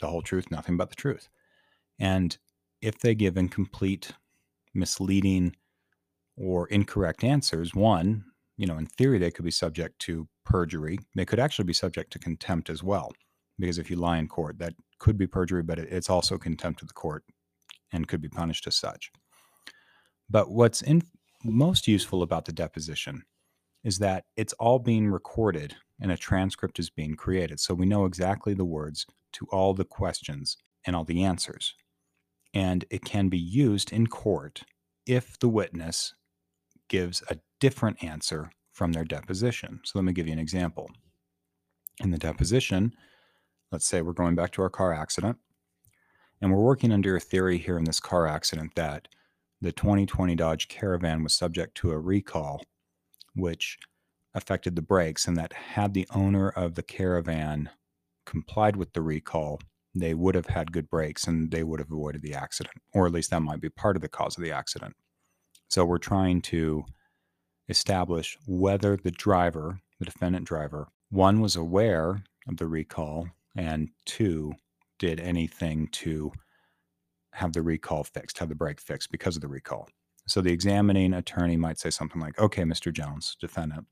[0.00, 1.28] the whole truth, nothing but the truth.
[1.98, 2.36] And
[2.80, 4.12] if they give incomplete,
[4.72, 5.54] misleading,
[6.34, 8.24] or incorrect answers, one,
[8.56, 10.98] you know, in theory, they could be subject to perjury.
[11.14, 13.12] They could actually be subject to contempt as well,
[13.58, 16.88] because if you lie in court, that could be perjury, but it's also contempt of
[16.88, 17.24] the court
[17.92, 19.10] and could be punished as such.
[20.30, 21.02] But what's in,
[21.44, 23.22] most useful about the deposition
[23.84, 27.60] is that it's all being recorded and a transcript is being created.
[27.60, 31.74] So we know exactly the words to all the questions and all the answers.
[32.54, 34.62] And it can be used in court
[35.06, 36.14] if the witness
[36.88, 39.80] gives a different answer from their deposition.
[39.84, 40.90] So let me give you an example.
[42.00, 42.94] In the deposition,
[43.70, 45.36] let's say we're going back to our car accident,
[46.40, 49.08] and we're working under a theory here in this car accident that
[49.60, 52.62] the 2020 Dodge Caravan was subject to a recall,
[53.34, 53.78] which
[54.34, 57.70] affected the brakes, and that had the owner of the Caravan
[58.24, 59.60] complied with the recall,
[59.94, 63.12] they would have had good brakes and they would have avoided the accident, or at
[63.12, 64.96] least that might be part of the cause of the accident.
[65.68, 66.84] So we're trying to
[67.72, 74.52] establish whether the driver, the defendant driver, one was aware of the recall, and two,
[74.98, 76.30] did anything to
[77.32, 79.88] have the recall fixed, have the brake fixed because of the recall.
[80.26, 82.92] So the examining attorney might say something like, okay, Mr.
[82.92, 83.86] Jones, defendant,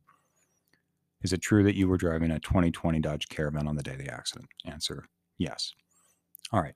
[1.23, 3.99] is it true that you were driving a 2020 Dodge Caravan on the day of
[3.99, 4.49] the accident?
[4.65, 5.07] Answer,
[5.39, 5.73] yes.
[6.53, 6.75] All right.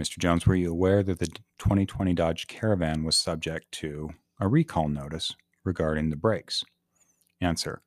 [0.00, 0.18] Mr.
[0.18, 1.26] Jones, were you aware that the
[1.58, 6.64] 2020 Dodge Caravan was subject to a recall notice regarding the brakes?
[7.40, 7.82] Answer,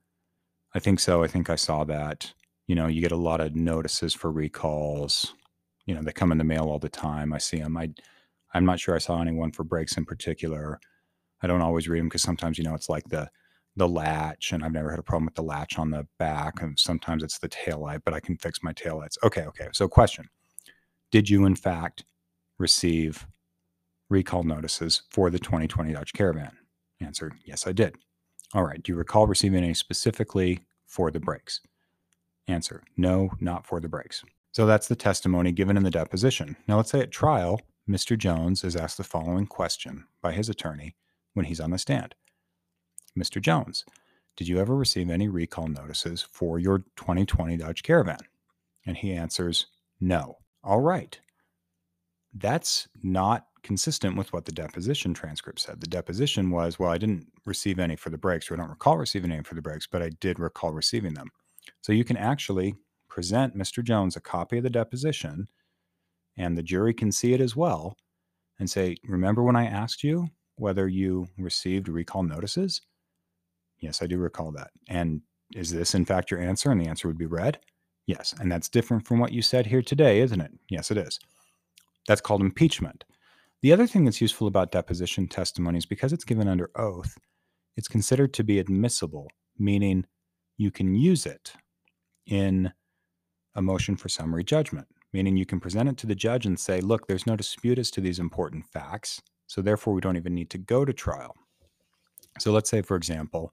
[0.74, 1.24] I think so.
[1.24, 2.34] I think I saw that.
[2.68, 5.34] You know, you get a lot of notices for recalls.
[5.86, 7.34] You know, they come in the mail all the time.
[7.34, 7.78] I see them.
[7.78, 7.90] I,
[8.54, 10.80] I'm not sure I saw anyone for brakes in particular.
[11.42, 13.30] I don't always read them because sometimes, you know, it's like the
[13.76, 16.62] the latch, and I've never had a problem with the latch on the back.
[16.62, 19.18] And sometimes it's the tail light, but I can fix my tail lights.
[19.24, 19.70] Okay, okay.
[19.74, 20.30] So, question
[21.12, 22.06] Did you, in fact,
[22.60, 23.28] receive
[24.10, 26.52] recall notices for the 2020 Dodge Caravan?
[27.04, 27.96] Answer Yes, I did.
[28.54, 28.82] All right.
[28.82, 31.62] Do you recall receiving any specifically for the brakes?
[32.48, 34.24] Answer No, not for the brakes.
[34.52, 36.56] So that's the testimony given in the deposition.
[36.68, 38.18] Now, let's say at trial, Mr.
[38.18, 40.96] Jones is asked the following question by his attorney
[41.34, 42.16] when he's on the stand
[43.18, 43.42] Mr.
[43.42, 43.86] Jones,
[44.36, 48.18] did you ever receive any recall notices for your 2020 Dodge Caravan?
[48.86, 49.68] And he answers,
[50.00, 50.38] no.
[50.64, 51.20] All right.
[52.34, 55.80] That's not consistent with what the deposition transcript said.
[55.80, 58.98] The deposition was, well, I didn't receive any for the brakes, or I don't recall
[58.98, 61.30] receiving any for the brakes, but I did recall receiving them.
[61.82, 62.76] So you can actually
[63.08, 63.84] present Mr.
[63.84, 65.48] Jones a copy of the deposition,
[66.38, 67.96] and the jury can see it as well
[68.60, 72.82] and say, remember when I asked you whether you received recall notices?
[73.80, 74.72] Yes, I do recall that.
[74.88, 75.22] And
[75.56, 76.72] is this, in fact, your answer?
[76.72, 77.60] And the answer would be read.
[78.08, 78.34] Yes.
[78.40, 80.52] And that's different from what you said here today, isn't it?
[80.70, 81.20] Yes, it is.
[82.08, 83.06] That's called impeachment.
[83.62, 87.18] The other thing that's useful about deposition testimony is because it's given under oath,
[87.78, 90.06] it's considered to be admissible, meaning
[90.58, 91.54] you can use it
[92.26, 92.74] in
[93.56, 96.82] a motion for summary judgment, meaning you can present it to the judge and say,
[96.82, 100.50] look, there's no dispute as to these important facts, so therefore we don't even need
[100.50, 101.36] to go to trial.
[102.40, 103.52] So let's say, for example,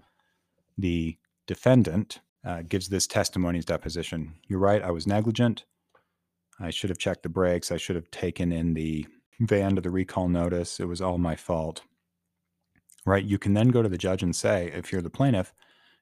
[0.76, 4.34] the defendant uh, gives this testimony as deposition.
[4.48, 5.66] You're right, I was negligent.
[6.60, 7.72] I should have checked the brakes.
[7.72, 9.06] I should have taken in the
[9.40, 10.78] van to the recall notice.
[10.78, 11.82] It was all my fault.
[13.06, 13.24] Right?
[13.24, 15.54] You can then go to the judge and say, if you're the plaintiff,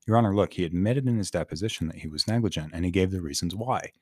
[0.06, 3.12] Your Honor, look, he admitted in his deposition that he was negligent and he gave
[3.12, 3.92] the reasons why.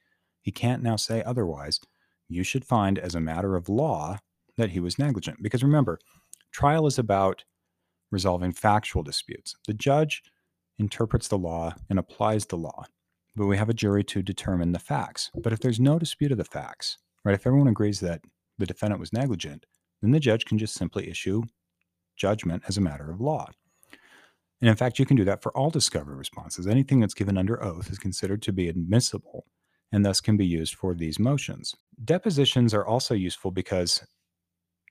[0.40, 1.80] He can't now say otherwise.
[2.28, 4.18] You should find as a matter of law
[4.56, 5.42] that he was negligent.
[5.42, 5.98] Because remember,
[6.52, 7.44] trial is about
[8.10, 9.56] resolving factual disputes.
[9.66, 10.22] The judge
[10.78, 12.84] interprets the law and applies the law,
[13.36, 15.30] but we have a jury to determine the facts.
[15.34, 18.22] But if there's no dispute of the facts, right, if everyone agrees that
[18.58, 19.66] the defendant was negligent,
[20.00, 21.42] then the judge can just simply issue
[22.16, 23.46] judgment as a matter of law.
[24.60, 26.66] And in fact, you can do that for all discovery responses.
[26.66, 29.44] Anything that's given under oath is considered to be admissible
[29.92, 31.74] and thus can be used for these motions.
[32.02, 34.02] Depositions are also useful because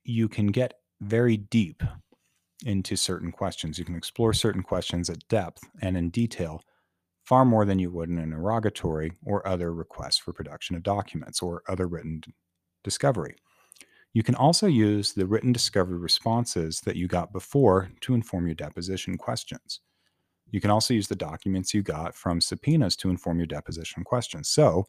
[0.04, 1.84] you can get very deep
[2.64, 3.80] into certain questions.
[3.80, 6.62] You can explore certain questions at depth and in detail
[7.26, 11.42] far more than you would in an interrogatory or other requests for production of documents
[11.42, 12.22] or other written
[12.84, 13.36] discovery.
[14.14, 18.56] You can also use the written discovery responses that you got before to inform your
[18.56, 19.82] deposition questions.
[20.52, 24.50] You can also use the documents you got from subpoenas to inform your deposition questions.
[24.50, 24.86] So,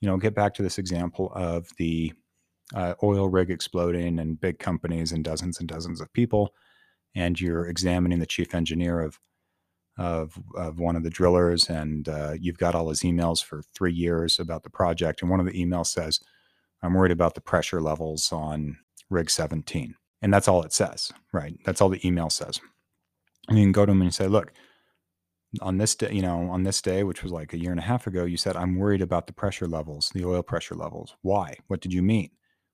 [0.00, 2.12] you know, get back to this example of the
[2.74, 6.52] uh, oil rig exploding and big companies and dozens and dozens of people
[7.14, 9.18] and you're examining the chief engineer of
[9.98, 13.92] of, of one of the drillers, and uh, you've got all his emails for three
[13.92, 15.20] years about the project.
[15.20, 16.20] And one of the emails says,
[16.82, 18.78] "I'm worried about the pressure levels on
[19.10, 21.58] rig 17," and that's all it says, right?
[21.64, 22.60] That's all the email says.
[23.48, 24.52] And you can go to him and say, "Look."
[25.62, 27.82] On this day, you know, on this day, which was like a year and a
[27.82, 31.16] half ago, you said, I'm worried about the pressure levels, the oil pressure levels.
[31.22, 31.56] Why?
[31.68, 32.28] What did you mean?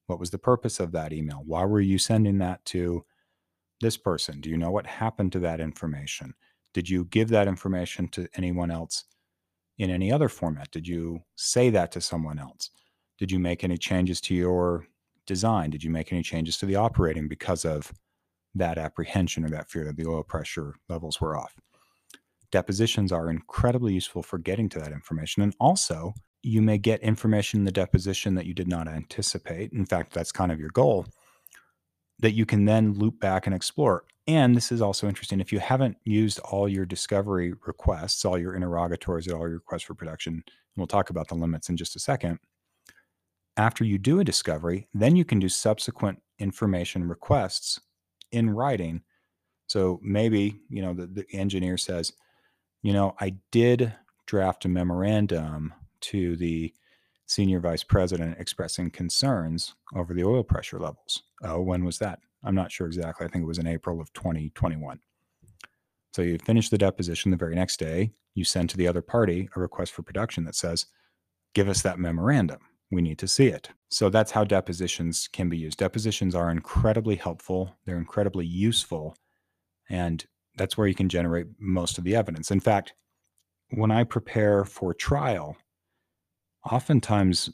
[0.08, 1.40] What was the purpose of that email?
[1.46, 3.04] Why were you sending that to
[3.80, 4.40] this person?
[4.40, 6.34] Do you know what happened to that information?
[6.74, 9.04] Did you give that information to anyone else
[9.78, 10.70] in any other format?
[10.70, 12.70] Did you say that to someone else?
[13.18, 14.86] Did you make any changes to your
[15.26, 15.70] design?
[15.70, 17.92] Did you make any changes to the operating because of
[18.56, 21.54] that apprehension or that fear that the oil pressure levels were off?
[22.50, 25.42] Depositions are incredibly useful for getting to that information.
[25.42, 29.72] And also, you may get information in the deposition that you did not anticipate.
[29.72, 31.06] In fact, that's kind of your goal
[32.18, 34.04] that you can then loop back and explore.
[34.26, 35.40] And this is also interesting.
[35.40, 39.94] If you haven't used all your discovery requests, all your interrogatories, all your requests for
[39.94, 40.44] production, and
[40.76, 42.38] we'll talk about the limits in just a second.
[43.56, 47.80] After you do a discovery, then you can do subsequent information requests
[48.32, 49.02] in writing.
[49.66, 52.12] So maybe, you know, the, the engineer says,
[52.82, 53.94] you know, I did
[54.26, 56.72] draft a memorandum to the
[57.26, 61.22] senior vice president expressing concerns over the oil pressure levels.
[61.42, 62.20] Oh, when was that?
[62.44, 63.26] I'm not sure exactly.
[63.26, 64.98] I think it was in April of 2021.
[66.12, 68.12] So you finish the deposition the very next day.
[68.34, 70.86] You send to the other party a request for production that says,
[71.54, 72.60] give us that memorandum.
[72.90, 73.70] We need to see it.
[73.88, 75.78] So that's how depositions can be used.
[75.78, 79.16] Depositions are incredibly helpful, they're incredibly useful,
[79.88, 80.24] and
[80.56, 82.50] that's where you can generate most of the evidence.
[82.50, 82.94] In fact,
[83.70, 85.56] when I prepare for trial,
[86.70, 87.50] oftentimes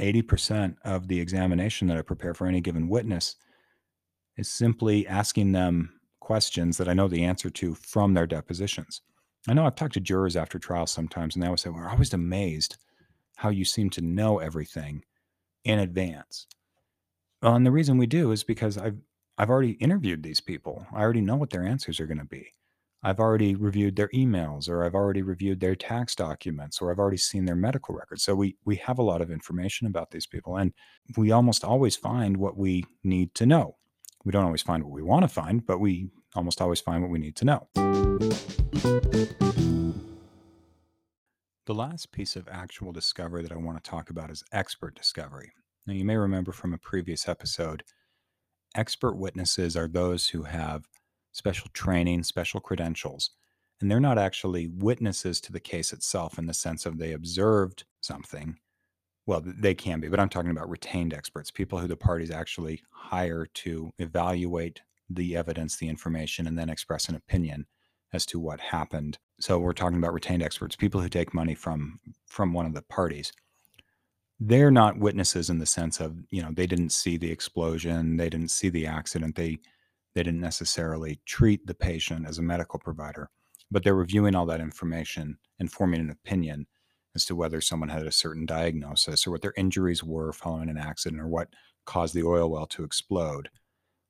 [0.00, 3.36] 80% of the examination that I prepare for any given witness
[4.36, 9.02] is simply asking them questions that I know the answer to from their depositions.
[9.48, 12.12] I know I've talked to jurors after trial sometimes, and they always say, We're always
[12.12, 12.76] amazed
[13.36, 15.04] how you seem to know everything
[15.64, 16.46] in advance.
[17.42, 18.96] Well, and the reason we do is because I've
[19.38, 20.86] I've already interviewed these people.
[20.94, 22.54] I already know what their answers are going to be.
[23.02, 27.18] I've already reviewed their emails or I've already reviewed their tax documents or I've already
[27.18, 28.24] seen their medical records.
[28.24, 30.72] So we we have a lot of information about these people and
[31.16, 33.76] we almost always find what we need to know.
[34.26, 37.12] We don't always find what we want to find, but we almost always find what
[37.12, 37.68] we need to know.
[41.66, 45.52] The last piece of actual discovery that I want to talk about is expert discovery.
[45.86, 47.84] Now, you may remember from a previous episode,
[48.74, 50.88] expert witnesses are those who have
[51.30, 53.30] special training, special credentials.
[53.80, 57.84] And they're not actually witnesses to the case itself in the sense of they observed
[58.00, 58.58] something.
[59.26, 62.82] Well, they can be, but I'm talking about retained experts, people who the parties actually
[62.90, 67.66] hire to evaluate the evidence, the information, and then express an opinion
[68.12, 69.18] as to what happened.
[69.40, 72.82] So we're talking about retained experts, people who take money from from one of the
[72.82, 73.32] parties.
[74.40, 78.28] They're not witnesses in the sense of, you know, they didn't see the explosion, they
[78.30, 79.58] didn't see the accident, they
[80.14, 83.30] They didn't necessarily treat the patient as a medical provider,
[83.70, 86.66] but they're reviewing all that information and forming an opinion
[87.16, 90.78] as to whether someone had a certain diagnosis or what their injuries were following an
[90.78, 91.48] accident or what
[91.86, 93.48] caused the oil well to explode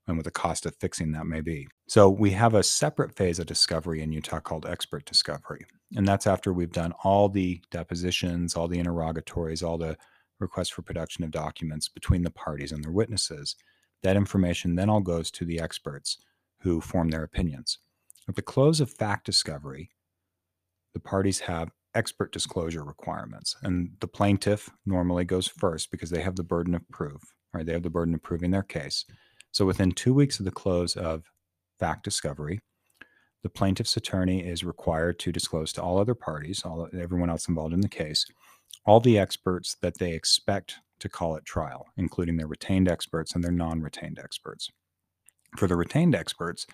[0.07, 1.67] and what the cost of fixing that may be.
[1.89, 5.65] So we have a separate phase of discovery in Utah called expert discovery.
[5.95, 9.97] And that's after we've done all the depositions, all the interrogatories, all the
[10.39, 13.57] requests for production of documents between the parties and their witnesses.
[14.03, 16.19] That information then all goes to the experts
[16.61, 17.79] who form their opinions.
[18.29, 19.91] At the close of fact discovery,
[20.95, 23.57] the parties have expert disclosure requirements.
[23.62, 27.22] And the plaintiff normally goes first because they have the burden of proof,
[27.53, 27.64] right?
[27.64, 29.05] They have the burden of proving their case.
[29.53, 31.24] So within two weeks of the close of
[31.78, 32.61] fact discovery,
[33.42, 37.74] the plaintiff's attorney is required to disclose to all other parties, all everyone else involved
[37.74, 38.26] in the case,
[38.84, 43.44] all the experts that they expect to call at trial, including their retained experts and
[43.44, 44.70] their non-retained experts.
[45.57, 46.66] For the retained experts,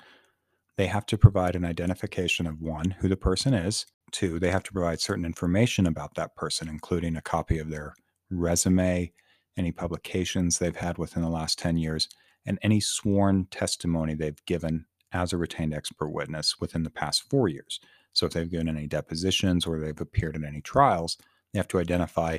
[0.76, 4.62] they have to provide an identification of one, who the person is, two, they have
[4.64, 7.94] to provide certain information about that person, including a copy of their
[8.30, 9.12] resume,
[9.56, 12.08] any publications they've had within the last 10 years,
[12.46, 17.48] and any sworn testimony they've given as a retained expert witness within the past four
[17.48, 17.80] years.
[18.12, 21.18] So if they've given any depositions or they've appeared in any trials,
[21.52, 22.38] they have to identify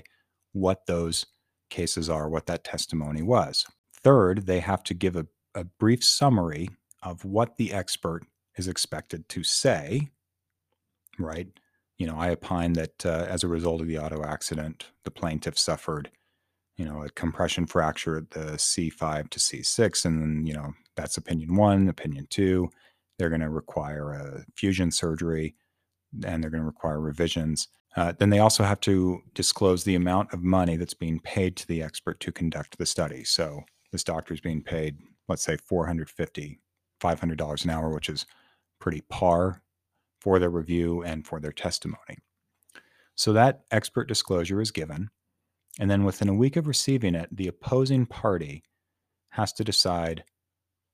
[0.51, 1.25] what those
[1.69, 3.65] cases are, what that testimony was.
[3.93, 6.69] Third, they have to give a, a brief summary
[7.01, 8.23] of what the expert
[8.55, 10.09] is expected to say,
[11.17, 11.47] right?
[11.97, 15.57] You know, I opine that uh, as a result of the auto accident, the plaintiff
[15.57, 16.09] suffered
[16.77, 20.05] you know, a compression fracture at the C5 to C6.
[20.05, 22.69] And then, you know, that's opinion one, opinion two.
[23.17, 25.55] They're going to require a fusion surgery
[26.25, 27.67] and they're going to require revisions.
[27.95, 31.67] Uh, then they also have to disclose the amount of money that's being paid to
[31.67, 33.23] the expert to conduct the study.
[33.23, 36.59] So this doctor is being paid, let's say, 450
[37.01, 38.25] $500 an hour, which is
[38.79, 39.61] pretty par
[40.23, 42.17] for their review and for their testimony.
[43.15, 45.09] So that expert disclosure is given.
[45.79, 48.63] And then within a week of receiving it, the opposing party
[49.31, 50.23] has to decide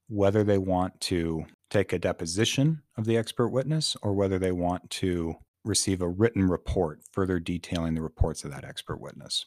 [0.07, 4.89] whether they want to take a deposition of the expert witness or whether they want
[4.89, 9.45] to receive a written report further detailing the reports of that expert witness.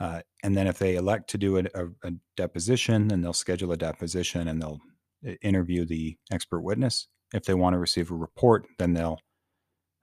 [0.00, 3.72] Uh, and then if they elect to do a, a, a deposition, then they'll schedule
[3.72, 4.80] a deposition and they'll
[5.26, 7.08] uh, interview the expert witness.
[7.34, 9.18] If they want to receive a report, then they'll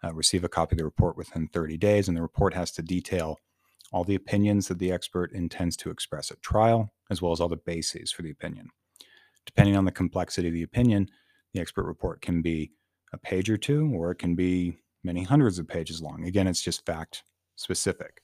[0.03, 2.81] uh, receive a copy of the report within 30 days, and the report has to
[2.81, 3.39] detail
[3.91, 7.47] all the opinions that the expert intends to express at trial, as well as all
[7.47, 8.67] the bases for the opinion.
[9.45, 11.07] Depending on the complexity of the opinion,
[11.53, 12.71] the expert report can be
[13.13, 16.25] a page or two, or it can be many hundreds of pages long.
[16.25, 17.23] Again, it's just fact
[17.55, 18.21] specific.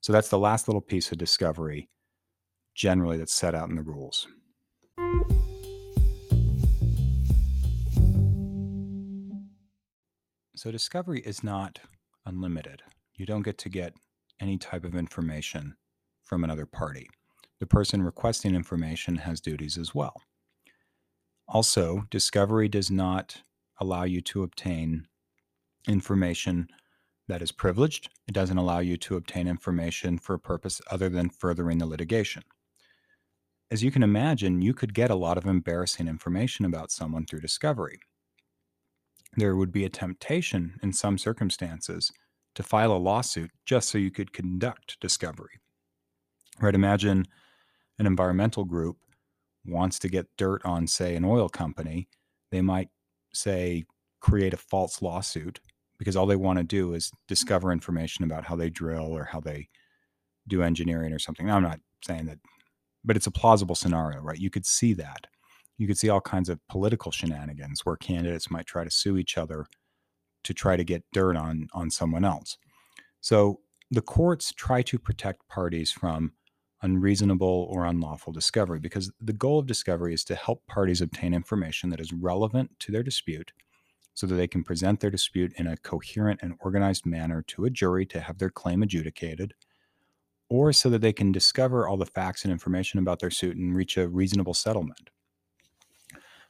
[0.00, 1.88] So that's the last little piece of discovery,
[2.74, 4.28] generally, that's set out in the rules.
[10.58, 11.78] So discovery is not
[12.26, 12.82] unlimited.
[13.14, 13.94] You don't get to get
[14.40, 15.76] any type of information
[16.24, 17.08] from another party.
[17.60, 20.20] The person requesting information has duties as well.
[21.46, 23.42] Also, discovery does not
[23.80, 25.06] allow you to obtain
[25.86, 26.66] information
[27.28, 28.10] that is privileged.
[28.26, 32.42] It doesn't allow you to obtain information for a purpose other than furthering the litigation.
[33.70, 37.42] As you can imagine, you could get a lot of embarrassing information about someone through
[37.42, 38.00] discovery.
[39.38, 42.10] There would be a temptation in some circumstances
[42.56, 45.60] to file a lawsuit just so you could conduct discovery.
[46.60, 46.74] Right?
[46.74, 47.24] Imagine
[48.00, 48.96] an environmental group
[49.64, 52.08] wants to get dirt on, say, an oil company.
[52.50, 52.88] They might
[53.32, 53.84] say,
[54.20, 55.60] create a false lawsuit
[55.98, 57.16] because all they want to do is mm-hmm.
[57.28, 59.68] discover information about how they drill or how they
[60.48, 61.46] do engineering or something.
[61.46, 62.38] Now, I'm not saying that,
[63.04, 64.38] but it's a plausible scenario, right?
[64.38, 65.28] You could see that.
[65.78, 69.38] You could see all kinds of political shenanigans where candidates might try to sue each
[69.38, 69.66] other
[70.44, 72.58] to try to get dirt on on someone else.
[73.20, 73.60] So
[73.90, 76.32] the courts try to protect parties from
[76.82, 81.90] unreasonable or unlawful discovery because the goal of discovery is to help parties obtain information
[81.90, 83.52] that is relevant to their dispute
[84.14, 87.70] so that they can present their dispute in a coherent and organized manner to a
[87.70, 89.54] jury to have their claim adjudicated
[90.48, 93.76] or so that they can discover all the facts and information about their suit and
[93.76, 95.10] reach a reasonable settlement.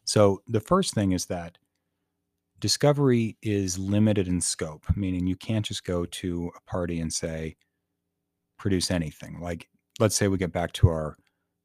[0.08, 1.58] So the first thing is that
[2.60, 7.56] discovery is limited in scope, meaning you can't just go to a party and say,
[8.58, 9.38] produce anything.
[9.38, 9.68] Like,
[10.00, 11.18] let's say we get back to our,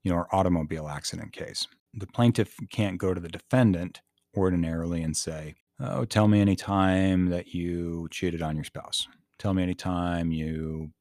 [0.03, 1.65] you know, our automobile accident case.
[1.93, 4.01] The plaintiff can't go to the defendant
[4.35, 9.07] ordinarily and say, oh, tell me any time that you cheated on your spouse.
[9.39, 10.91] Tell me any time you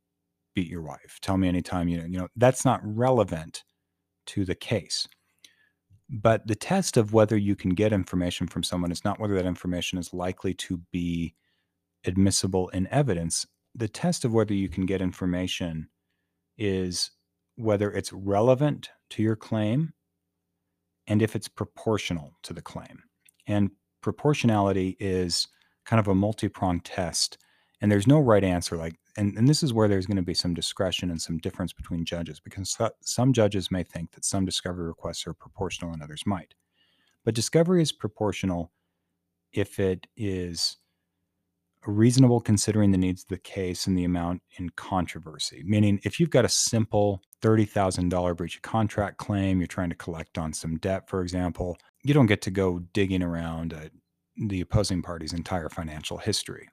[0.55, 1.19] beat your wife.
[1.21, 3.65] Tell me any time you, you know, that's not relevant
[4.27, 5.09] to the case
[6.15, 9.47] But the test of whether you can get information from someone is not whether that
[9.47, 11.35] information is likely to be
[12.05, 13.47] admissible in evidence.
[13.75, 15.89] The test of whether you can get information
[16.59, 17.13] is
[17.57, 19.95] whether it's relevant to your claim
[21.07, 23.05] and if it's proportional to the claim.
[23.47, 23.71] And
[24.03, 25.49] proportionality is
[25.87, 27.39] kind of a multi pronged test.
[27.81, 28.77] And there's no right answer.
[28.77, 31.73] Like, and, and this is where there's going to be some discretion and some difference
[31.73, 36.23] between judges because some judges may think that some discovery requests are proportional and others
[36.25, 36.55] might.
[37.25, 38.73] But discovery is proportional
[39.53, 40.79] if it is
[41.87, 45.63] reasonable considering the needs of the case and the amount in controversy.
[45.65, 50.39] Meaning, if you've got a simple $30,000 breach of contract claim, you're trying to collect
[50.39, 53.91] on some debt, for example, you don't get to go digging around
[54.37, 56.69] the opposing party's entire financial history.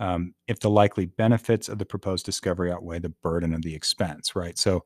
[0.00, 4.34] Um, if the likely benefits of the proposed discovery outweigh the burden of the expense,
[4.34, 4.58] right?
[4.58, 4.82] So,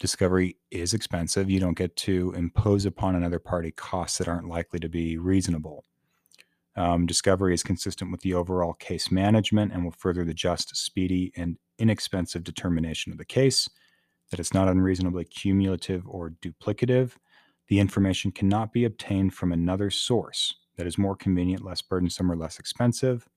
[0.00, 1.50] discovery is expensive.
[1.50, 5.84] You don't get to impose upon another party costs that aren't likely to be reasonable.
[6.76, 11.32] Um, discovery is consistent with the overall case management and will further the just, speedy,
[11.36, 13.68] and inexpensive determination of the case,
[14.30, 17.12] that it's not unreasonably cumulative or duplicative.
[17.68, 22.36] The information cannot be obtained from another source that is more convenient, less burdensome, or
[22.36, 23.28] less expensive.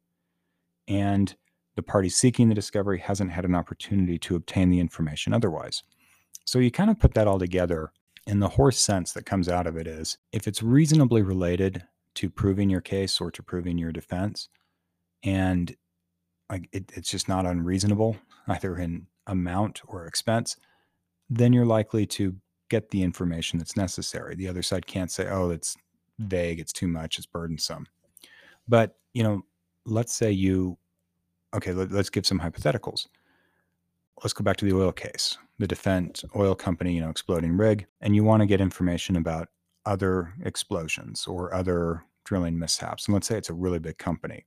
[0.87, 1.35] And
[1.75, 5.83] the party seeking the discovery hasn't had an opportunity to obtain the information otherwise.
[6.45, 7.91] So you kind of put that all together,
[8.25, 11.83] and the horse sense that comes out of it is if it's reasonably related
[12.17, 14.49] to proving your case or to proving your defense.
[15.21, 15.75] And
[16.49, 18.17] like it, it's just not unreasonable,
[18.47, 20.57] either in amount or expense,
[21.29, 22.35] then you're likely to
[22.69, 24.33] get the information that's necessary.
[24.33, 25.77] The other side can't say, oh, it's
[26.17, 27.85] vague, it's too much, it's burdensome.
[28.67, 29.45] But, you know,
[29.87, 30.77] let's say you,
[31.55, 33.07] okay, let, us give some hypotheticals.
[34.21, 37.85] Let's go back to the oil case, the defense oil company, you know, exploding rig,
[38.01, 39.47] and you want to get information about
[39.85, 43.07] other explosions or other drilling mishaps.
[43.07, 44.45] And let's say it's a really big company,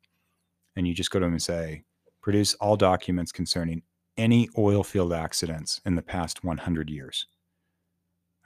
[0.76, 1.84] and you just go to them and say,
[2.20, 3.82] produce all documents concerning
[4.16, 7.26] any oil field accidents in the past 100 years.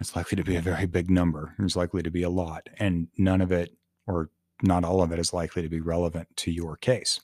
[0.01, 1.55] It's likely to be a very big number.
[1.59, 3.77] There's likely to be a lot, and none of it,
[4.07, 4.31] or
[4.65, 7.21] not all of it, is likely to be relevant to your case.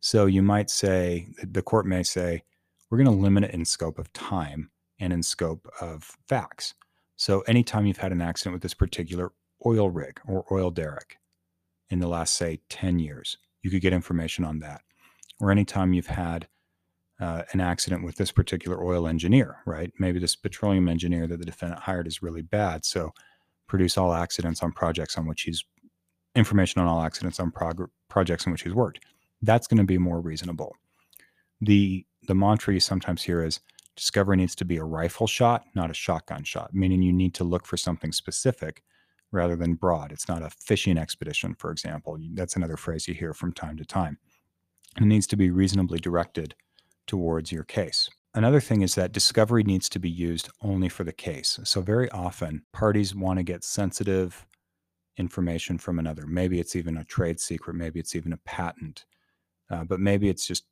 [0.00, 2.42] So you might say, the court may say,
[2.90, 6.74] we're going to limit it in scope of time and in scope of facts.
[7.16, 9.32] So anytime you've had an accident with this particular
[9.64, 11.18] oil rig or oil derrick
[11.90, 14.82] in the last, say, 10 years, you could get information on that.
[15.40, 16.48] Or anytime you've had
[17.20, 19.92] uh, an accident with this particular oil engineer, right?
[19.98, 22.84] Maybe this petroleum engineer that the defendant hired is really bad.
[22.84, 23.12] So
[23.68, 25.64] produce all accidents on projects on which he's
[26.34, 29.00] information on all accidents on prog- projects in which he's worked.
[29.42, 30.76] That's going to be more reasonable.
[31.60, 33.60] The the mantra you sometimes hear is
[33.96, 37.44] discovery needs to be a rifle shot, not a shotgun shot, meaning you need to
[37.44, 38.82] look for something specific
[39.32, 40.12] rather than broad.
[40.12, 42.16] It's not a fishing expedition, for example.
[42.34, 44.18] That's another phrase you hear from time to time.
[45.00, 46.54] It needs to be reasonably directed
[47.06, 48.08] towards your case.
[48.34, 51.58] Another thing is that discovery needs to be used only for the case.
[51.64, 54.46] So, very often, parties want to get sensitive
[55.16, 56.26] information from another.
[56.26, 59.04] Maybe it's even a trade secret, maybe it's even a patent,
[59.70, 60.64] uh, but maybe it's just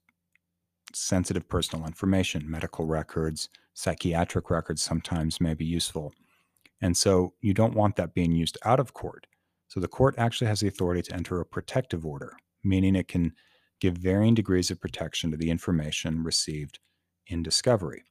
[0.93, 6.12] sensitive personal information, medical records, psychiatric records sometimes may be useful.
[6.82, 9.26] And so you don't want that being used out of court.
[9.68, 12.34] So the court actually has the authority to enter a protective order,
[12.64, 13.32] meaning it can
[13.80, 16.80] give varying degrees of protection to the information received
[17.28, 18.03] in discovery.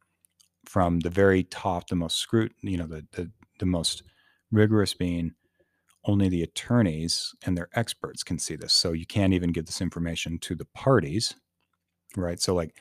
[0.65, 4.03] From the very top, the most scrut, you know, the, the, the most
[4.51, 5.33] rigorous being
[6.05, 8.73] only the attorneys and their experts can see this.
[8.73, 11.35] So you can't even give this information to the parties
[12.17, 12.39] right?
[12.39, 12.75] So like,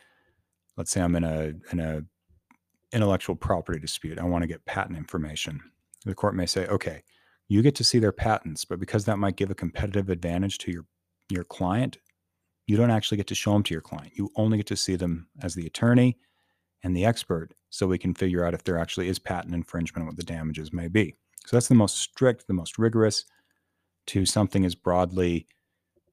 [0.76, 2.02] let's say I'm in a in a
[2.92, 4.18] intellectual property dispute.
[4.18, 5.60] I want to get patent information.
[6.04, 7.02] The court may say, okay,
[7.48, 10.72] you get to see their patents, but because that might give a competitive advantage to
[10.72, 10.84] your
[11.30, 11.98] your client,
[12.66, 14.12] you don't actually get to show them to your client.
[14.16, 16.18] You only get to see them as the attorney
[16.84, 20.06] and the expert, so we can figure out if there actually is patent infringement and
[20.06, 21.16] what the damages may be.
[21.48, 23.24] So that's the most strict, the most rigorous
[24.08, 25.46] to something as broadly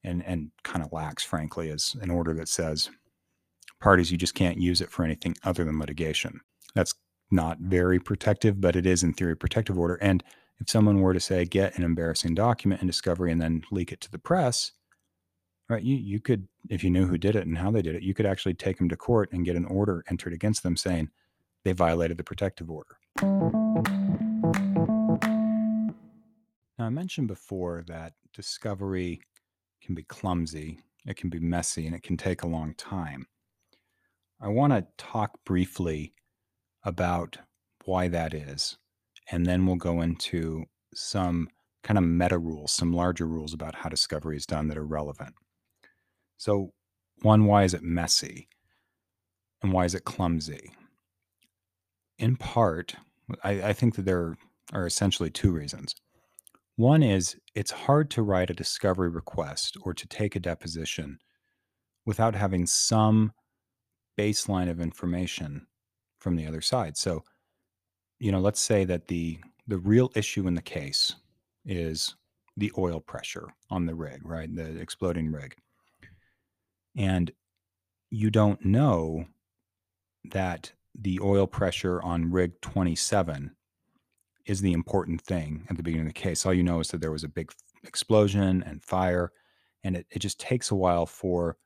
[0.02, 2.88] and and kind of lax, frankly, as an order that says
[3.78, 6.40] parties, you just can't use it for anything other than litigation.
[6.74, 6.94] That's
[7.30, 9.96] not very protective, but it is in theory protective order.
[9.96, 10.24] And
[10.58, 14.00] if someone were to say get an embarrassing document in discovery and then leak it
[14.00, 14.72] to the press,
[15.68, 15.82] right?
[15.82, 18.14] You you could, if you knew who did it and how they did it, you
[18.14, 21.10] could actually take them to court and get an order entered against them saying
[21.62, 22.96] they violated the protective order.
[26.78, 29.20] Now I mentioned before that discovery
[29.82, 33.26] can be clumsy, it can be messy, and it can take a long time.
[34.40, 36.14] I want to talk briefly
[36.84, 37.38] about
[37.84, 38.76] why that is
[39.30, 40.64] and then we'll go into
[40.94, 41.48] some
[41.82, 45.34] kind of meta rules, some larger rules about how discovery is done that are relevant.
[46.36, 46.72] So,
[47.22, 48.48] one, why is it messy?
[49.62, 50.70] And why is it clumsy?
[52.18, 52.96] In part,
[53.42, 54.36] I, I think that there
[54.72, 55.94] are essentially two reasons.
[56.76, 61.18] One is it's hard to write a discovery request or to take a deposition
[62.04, 63.32] without having some
[64.18, 65.66] baseline of information
[66.18, 66.96] from the other side.
[66.96, 67.24] So,
[68.18, 71.14] you know, let's say that the the real issue in the case
[71.64, 72.14] is
[72.56, 74.54] the oil pressure on the rig, right?
[74.54, 75.54] The exploding rig.
[76.96, 77.30] And
[78.10, 79.26] you don't know
[80.30, 83.54] that the oil pressure on rig 27
[84.46, 86.46] is the important thing at the beginning of the case.
[86.46, 87.52] All you know is that there was a big
[87.84, 89.32] explosion and fire,
[89.82, 91.56] and it, it just takes a while for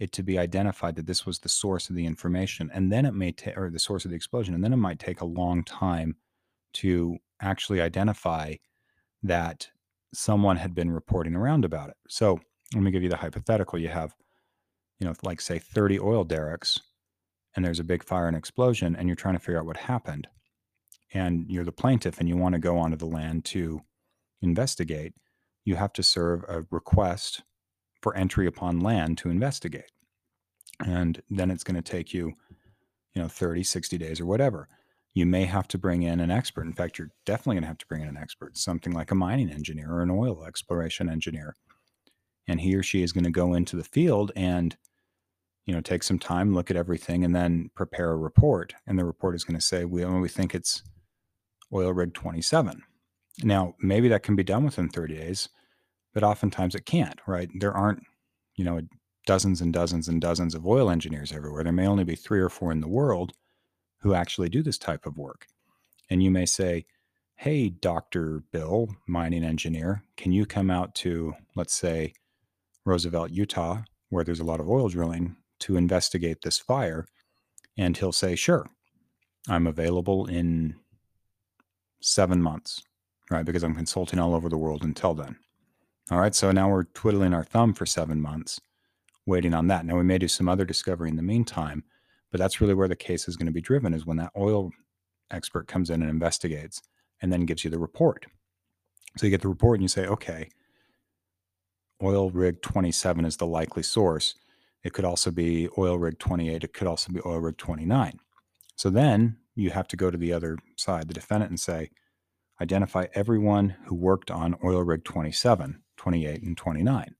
[0.00, 2.70] it to be identified that this was the source of the information.
[2.74, 4.98] And then it may take, or the source of the explosion, and then it might
[4.98, 6.16] take a long time
[6.74, 8.54] to actually identify
[9.22, 9.68] that
[10.12, 11.96] someone had been reporting around about it.
[12.08, 12.40] So
[12.74, 13.78] let me give you the hypothetical.
[13.78, 14.14] You have,
[14.98, 16.80] you know, like say 30 oil derricks,
[17.54, 20.28] and there's a big fire and explosion, and you're trying to figure out what happened
[21.14, 23.80] and you're the plaintiff and you want to go onto the land to
[24.42, 25.14] investigate,
[25.64, 27.42] you have to serve a request
[28.02, 29.90] for entry upon land to investigate.
[30.84, 32.32] And then it's going to take you,
[33.14, 34.68] you know, 30, 60 days or whatever.
[35.14, 36.66] You may have to bring in an expert.
[36.66, 39.14] In fact, you're definitely going to have to bring in an expert, something like a
[39.14, 41.54] mining engineer or an oil exploration engineer.
[42.48, 44.76] And he or she is going to go into the field and
[45.66, 49.04] you know take some time look at everything and then prepare a report and the
[49.04, 50.82] report is going to say we, we think it's
[51.72, 52.82] oil rig 27.
[53.42, 55.48] Now, maybe that can be done within 30 days,
[56.12, 57.48] but oftentimes it can't, right?
[57.58, 58.04] There aren't,
[58.54, 58.80] you know,
[59.26, 61.64] dozens and dozens and dozens of oil engineers everywhere.
[61.64, 63.32] There may only be three or four in the world
[64.00, 65.46] who actually do this type of work.
[66.10, 66.86] And you may say,
[67.36, 68.44] Hey, Dr.
[68.52, 72.14] Bill, mining engineer, can you come out to, let's say,
[72.84, 75.34] Roosevelt, Utah, where there's a lot of oil drilling
[75.64, 77.06] to investigate this fire?
[77.76, 78.66] And he'll say, Sure,
[79.48, 80.76] I'm available in
[82.00, 82.82] seven months,
[83.30, 83.44] right?
[83.44, 85.36] Because I'm consulting all over the world until then.
[86.10, 86.34] All right.
[86.34, 88.60] So now we're twiddling our thumb for seven months,
[89.26, 89.86] waiting on that.
[89.86, 91.82] Now we may do some other discovery in the meantime,
[92.30, 94.70] but that's really where the case is going to be driven is when that oil
[95.30, 96.82] expert comes in and investigates
[97.22, 98.26] and then gives you the report.
[99.16, 100.50] So you get the report and you say, okay,
[102.02, 104.34] oil rig 27 is the likely source.
[104.84, 106.62] It could also be oil rig 28.
[106.62, 108.20] It could also be oil rig 29.
[108.76, 111.90] So then you have to go to the other side, the defendant, and say,
[112.60, 117.14] identify everyone who worked on oil rig 27, 28, and 29.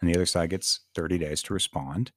[0.00, 2.12] And the other side gets 30 days to respond.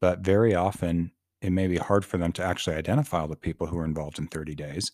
[0.00, 3.66] But very often, it may be hard for them to actually identify all the people
[3.66, 4.92] who are involved in 30 days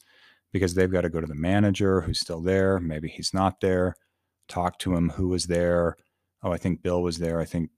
[0.53, 2.81] because they've got to go to the manager who's still there.
[2.81, 3.95] Maybe he's not there.
[4.49, 5.97] Talk to him who was there.
[6.43, 7.41] Oh, I think Bill was there.
[7.41, 7.71] I think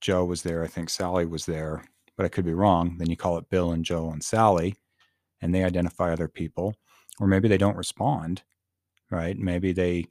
[0.00, 0.62] Joe was there.
[0.62, 1.84] I think Sally was there,
[2.16, 2.96] but I could be wrong.
[2.98, 4.76] Then you call it Bill and Joe and Sally
[5.40, 6.74] and they identify other people,
[7.18, 8.42] or maybe they don't respond,
[9.10, 9.38] right?
[9.38, 10.06] Maybe they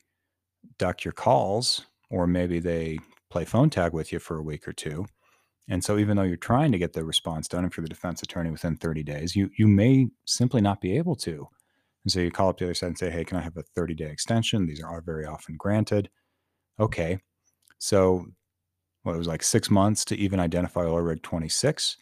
[0.78, 4.74] duck your calls, or maybe they play phone tag with you for a week or
[4.74, 5.06] two.
[5.70, 8.24] And so, even though you're trying to get the response done, if you're the defense
[8.24, 11.48] attorney within 30 days, you you may simply not be able to.
[12.06, 13.64] And so you call up the other side and say, "Hey, can I have a
[13.64, 16.10] 30 day extension?" These are very often granted.
[16.80, 17.20] Okay,
[17.80, 18.28] so
[19.10, 21.97] well, it was like six months to even identify oil rig 26,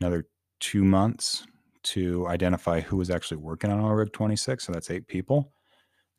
[0.00, 0.26] another
[0.58, 1.46] two months
[1.84, 4.66] to identify who was actually working on oil rig 26.
[4.66, 5.52] So that's eight people.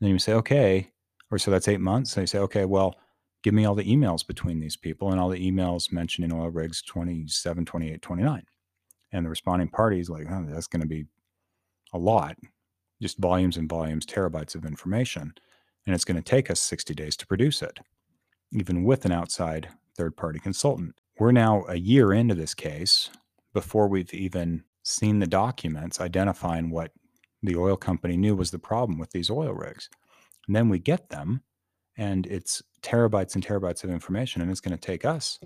[0.00, 0.88] then you say, okay,
[1.30, 2.16] or so that's eight months.
[2.16, 2.94] And you say, okay, well,
[3.42, 6.80] give me all the emails between these people and all the emails mentioning oil rigs
[6.80, 8.42] 27, 28, 29.
[9.12, 11.04] And the responding party is like, oh, that's going to be
[11.92, 12.34] a lot,
[13.02, 15.34] just volumes and volumes, terabytes of information.
[15.84, 17.78] And it's going to take us 60 days to produce it,
[18.52, 19.68] even with an outside
[20.00, 20.94] third party consultant.
[21.18, 23.10] We're now a year into this case
[23.52, 26.92] before we've even seen the documents identifying what
[27.42, 29.90] the oil company knew was the problem with these oil rigs.
[30.46, 31.42] And then we get them,
[31.98, 35.38] and it's terabytes and terabytes of information, and it's going to take us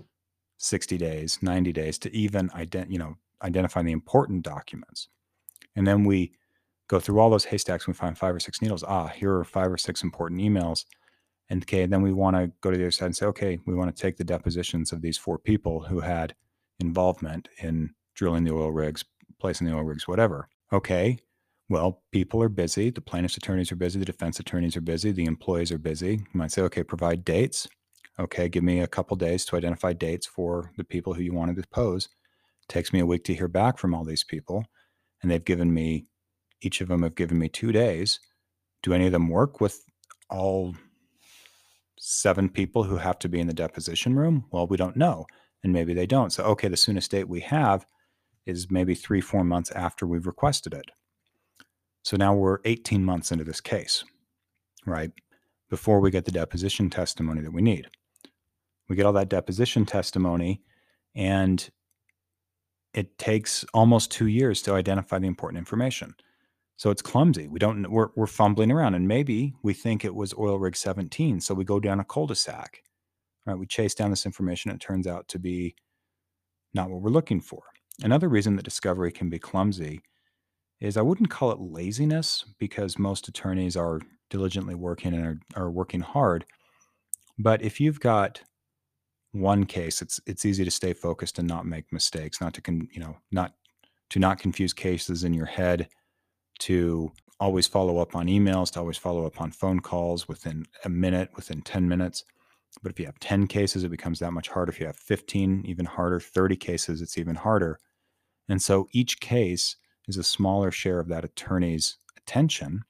[0.57, 5.09] 60 days, 90 days to even ident- you know, identify the important documents.
[5.75, 6.31] And then we
[6.87, 8.85] go through all those haystacks and we find five or six needles.
[8.87, 10.85] Ah, here are five or six important emails.
[11.49, 13.75] And okay, then we want to go to the other side and say, okay, we
[13.75, 16.33] want to take the depositions of these four people who had
[16.79, 19.05] involvement in drilling the oil rigs,
[19.39, 20.49] placing the oil rigs, whatever.
[20.73, 21.19] Okay,
[21.69, 22.89] well, people are busy.
[22.89, 23.99] The plaintiff's attorneys are busy.
[23.99, 25.11] The defense attorneys are busy.
[25.11, 26.13] The employees are busy.
[26.13, 27.67] You might say, okay, provide dates.
[28.19, 31.55] Okay, give me a couple days to identify dates for the people who you want
[31.55, 32.07] to depose.
[32.67, 34.65] Takes me a week to hear back from all these people.
[35.21, 36.05] And they've given me,
[36.61, 38.19] each of them have given me two days.
[38.83, 39.83] Do any of them work with
[40.29, 40.75] all
[41.97, 44.45] seven people who have to be in the deposition room?
[44.51, 45.25] Well, we don't know.
[45.63, 46.31] And maybe they don't.
[46.31, 47.85] So, okay, the soonest date we have
[48.45, 50.85] is maybe three, four months after we've requested it.
[52.03, 54.03] So now we're 18 months into this case,
[54.85, 55.11] right?
[55.69, 57.87] Before we get the deposition testimony that we need.
[58.87, 60.61] We get all that deposition testimony,
[61.15, 61.67] and
[62.93, 66.13] it takes almost two years to identify the important information.
[66.77, 67.47] So it's clumsy.
[67.47, 67.89] We don't.
[67.89, 71.39] We're we're fumbling around, and maybe we think it was oil rig 17.
[71.39, 72.81] So we go down a cul-de-sac.
[73.45, 73.57] Right?
[73.57, 74.71] We chase down this information.
[74.71, 75.75] It turns out to be
[76.73, 77.63] not what we're looking for.
[78.03, 80.01] Another reason that discovery can be clumsy
[80.81, 85.71] is I wouldn't call it laziness because most attorneys are diligently working and are, are
[85.71, 86.45] working hard.
[87.37, 88.41] But if you've got
[89.31, 92.87] one case, it's it's easy to stay focused and not make mistakes, not to con,
[92.91, 93.53] you know not
[94.09, 95.87] to not confuse cases in your head,
[96.59, 100.89] to always follow up on emails, to always follow up on phone calls within a
[100.89, 102.23] minute, within 10 minutes.
[102.81, 104.71] But if you have 10 cases, it becomes that much harder.
[104.71, 106.19] If you have 15, even harder.
[106.19, 107.79] 30 cases, it's even harder.
[108.47, 109.77] And so each case
[110.07, 112.83] is a smaller share of that attorney's attention.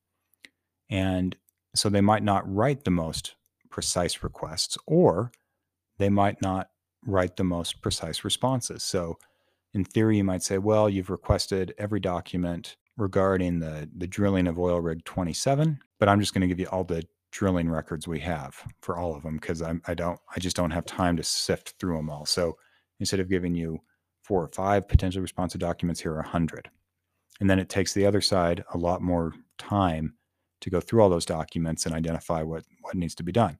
[0.90, 1.36] And
[1.76, 3.36] so they might not write the most
[3.70, 5.32] precise requests, or
[5.98, 6.70] they might not
[7.06, 8.84] write the most precise responses.
[8.84, 9.18] So,
[9.74, 14.60] in theory, you might say, well, you've requested every document regarding the, the drilling of
[14.60, 18.20] oil rig 27, but I'm just going to give you all the drilling records we
[18.22, 21.24] have for all of them because I, I don't, I just don't have time to
[21.24, 22.26] sift through them all.
[22.26, 22.58] So
[23.00, 23.82] instead of giving you
[24.24, 26.70] four or five potentially responsive documents, here are 100.
[27.42, 30.14] And then it takes the other side a lot more time
[30.62, 33.58] to go through all those documents and identify what, what needs to be done.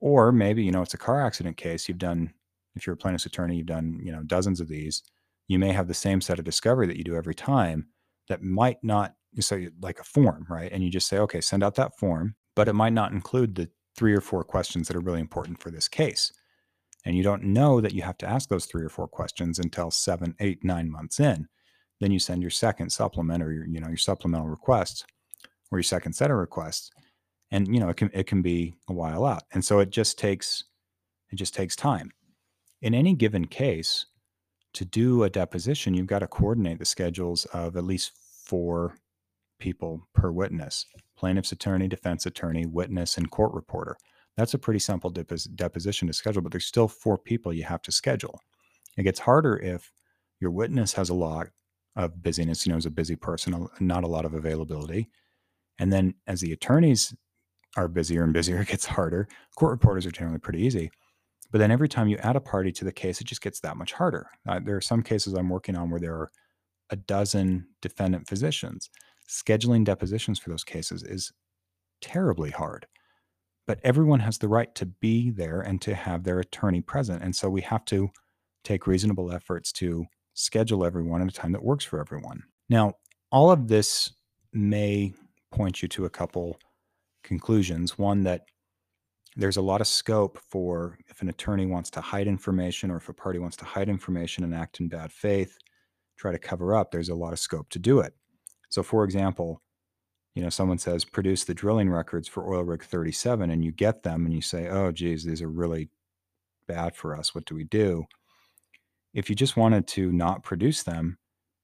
[0.00, 1.88] Or maybe, you know, it's a car accident case.
[1.88, 2.32] You've done,
[2.74, 5.02] if you're a plaintiff's attorney, you've done, you know, dozens of these.
[5.48, 7.88] You may have the same set of discovery that you do every time
[8.28, 10.70] that might not, so like a form, right?
[10.72, 13.70] And you just say, okay, send out that form, but it might not include the
[13.96, 16.32] three or four questions that are really important for this case.
[17.04, 19.90] And you don't know that you have to ask those three or four questions until
[19.90, 21.48] seven, eight, nine months in.
[22.00, 25.04] Then you send your second supplement or your, you know, your supplemental requests
[25.70, 26.90] or your second set of requests
[27.50, 30.18] and you know it can it can be a while out and so it just
[30.18, 30.64] takes
[31.30, 32.10] it just takes time
[32.82, 34.06] in any given case
[34.78, 38.12] to do a deposition you've got to coordinate the schedules of at least
[38.44, 38.94] four
[39.58, 43.96] people per witness plaintiff's attorney defense attorney witness and court reporter
[44.36, 47.82] that's a pretty simple depos- deposition to schedule but there's still four people you have
[47.82, 48.40] to schedule
[48.96, 49.92] it gets harder if
[50.38, 51.48] your witness has a lot
[51.96, 55.08] of busyness you know is a busy person not a lot of availability
[55.80, 57.12] and then as the attorneys
[57.76, 59.28] are busier and busier, it gets harder.
[59.56, 60.90] Court reporters are generally pretty easy.
[61.50, 63.76] But then every time you add a party to the case, it just gets that
[63.76, 64.26] much harder.
[64.46, 66.30] Uh, there are some cases I'm working on where there are
[66.90, 68.90] a dozen defendant physicians.
[69.28, 71.32] Scheduling depositions for those cases is
[72.00, 72.86] terribly hard.
[73.66, 77.22] But everyone has the right to be there and to have their attorney present.
[77.22, 78.08] And so we have to
[78.64, 82.42] take reasonable efforts to schedule everyone at a time that works for everyone.
[82.68, 82.94] Now,
[83.30, 84.12] all of this
[84.52, 85.12] may
[85.50, 86.58] point you to a couple
[87.22, 87.98] conclusions.
[87.98, 88.42] One, that
[89.38, 93.08] there's a lot of scope for if an attorney wants to hide information or if
[93.08, 95.56] a party wants to hide information and act in bad faith,
[96.16, 98.14] try to cover up, there's a lot of scope to do it.
[98.68, 99.62] So, for example,
[100.34, 104.02] you know, someone says, produce the drilling records for oil rig 37, and you get
[104.02, 105.88] them and you say, oh, geez, these are really
[106.66, 107.32] bad for us.
[107.32, 108.06] What do we do?
[109.14, 111.16] If you just wanted to not produce them,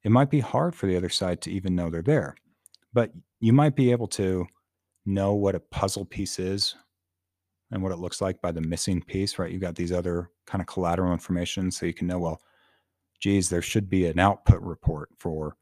[0.05, 2.37] it might be hard for the other side to even know they're there.
[2.93, 3.11] But
[3.41, 4.47] you might be able to
[5.05, 6.77] know what a puzzle piece is
[7.75, 9.51] and what it looks like by the missing piece, right?
[9.51, 12.41] You got these other kind of collateral information so you can know, well,
[13.19, 15.57] geez, there should be an output report for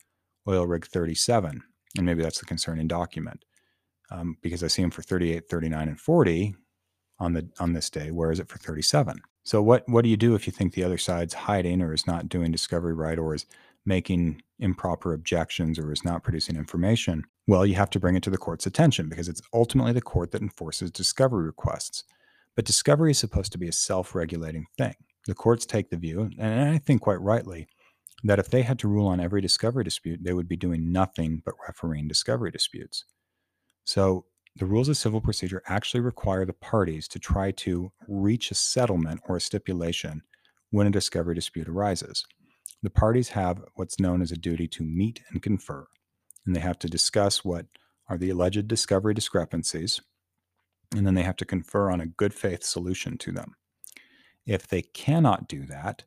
[0.47, 1.63] oil rig 37.
[1.97, 3.45] And maybe that's the concerning document
[4.11, 6.55] um, because I see them for 38, 39, and 40
[7.19, 8.11] on the on this day.
[8.11, 9.19] Where is it for 37?
[9.45, 12.07] So what what do you do if you think the other side's hiding or is
[12.07, 13.47] not doing discovery right or is
[13.87, 17.25] making improper objections or is not producing information?
[17.49, 20.31] Well, you have to bring it to the court's attention because it's ultimately the court
[20.31, 22.05] that enforces discovery requests.
[22.55, 24.95] But discovery is supposed to be a self regulating thing.
[25.27, 27.67] The courts take the view, and I think quite rightly,
[28.25, 31.43] that if they had to rule on every discovery dispute, they would be doing nothing
[31.45, 33.05] but refereeing discovery disputes.
[33.85, 34.27] So
[34.57, 39.21] the rules of civil procedure actually require the parties to try to reach a settlement
[39.29, 40.23] or a stipulation
[40.71, 42.25] when a discovery dispute arises.
[42.83, 45.87] The parties have what's known as a duty to meet and confer
[46.47, 47.67] and they have to discuss what
[48.09, 50.01] are the alleged discovery discrepancies,
[50.95, 53.55] and then they have to confer on a good faith solution to them.
[54.47, 56.05] If they cannot do that,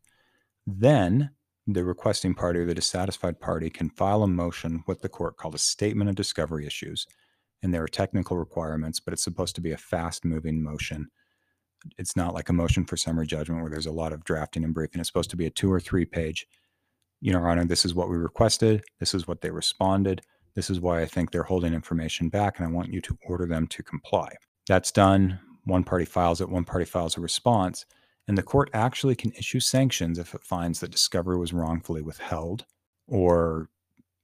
[0.67, 1.31] then
[1.67, 5.55] the requesting party or the dissatisfied party can file a motion what the court called
[5.55, 7.07] a statement of discovery issues.
[7.63, 11.09] And there are technical requirements, but it's supposed to be a fast moving motion.
[11.97, 14.73] It's not like a motion for summary judgment where there's a lot of drafting and
[14.73, 14.99] briefing.
[14.99, 16.45] It's supposed to be a two or three page,
[17.21, 18.83] you know, Honor, this is what we requested.
[18.99, 20.21] This is what they responded.
[20.55, 23.45] This is why I think they're holding information back, and I want you to order
[23.45, 24.29] them to comply.
[24.67, 25.39] That's done.
[25.65, 27.85] One party files it, one party files a response,
[28.27, 32.65] and the court actually can issue sanctions if it finds that discovery was wrongfully withheld
[33.07, 33.69] or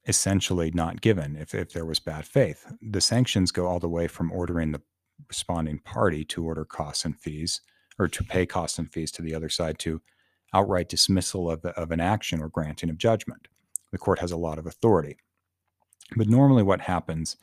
[0.07, 2.65] essentially not given if, if there was bad faith.
[2.81, 4.81] The sanctions go all the way from ordering the
[5.27, 7.61] responding party to order costs and fees
[7.99, 10.01] or to pay costs and fees to the other side to
[10.53, 13.47] outright dismissal of, of an action or granting of judgment.
[13.91, 15.17] The court has a lot of authority.
[16.15, 17.37] But normally, what happens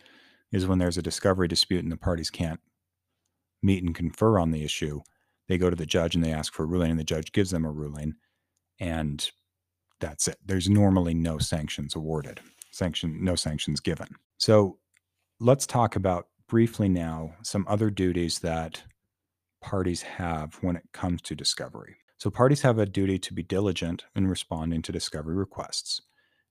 [0.52, 2.61] is when there's a discovery dispute and the parties can't
[3.62, 5.00] meet and confer on the issue,
[5.48, 7.50] they go to the judge and they ask for a ruling, and the judge gives
[7.50, 8.14] them a ruling,
[8.78, 9.30] and
[10.00, 10.36] that's it.
[10.44, 12.40] There's normally no sanctions awarded,
[12.70, 14.09] sanction, no sanctions given.
[14.38, 14.78] So
[15.40, 18.82] let's talk about briefly now some other duties that
[19.61, 21.96] parties have when it comes to discovery.
[22.18, 26.02] So parties have a duty to be diligent in responding to discovery requests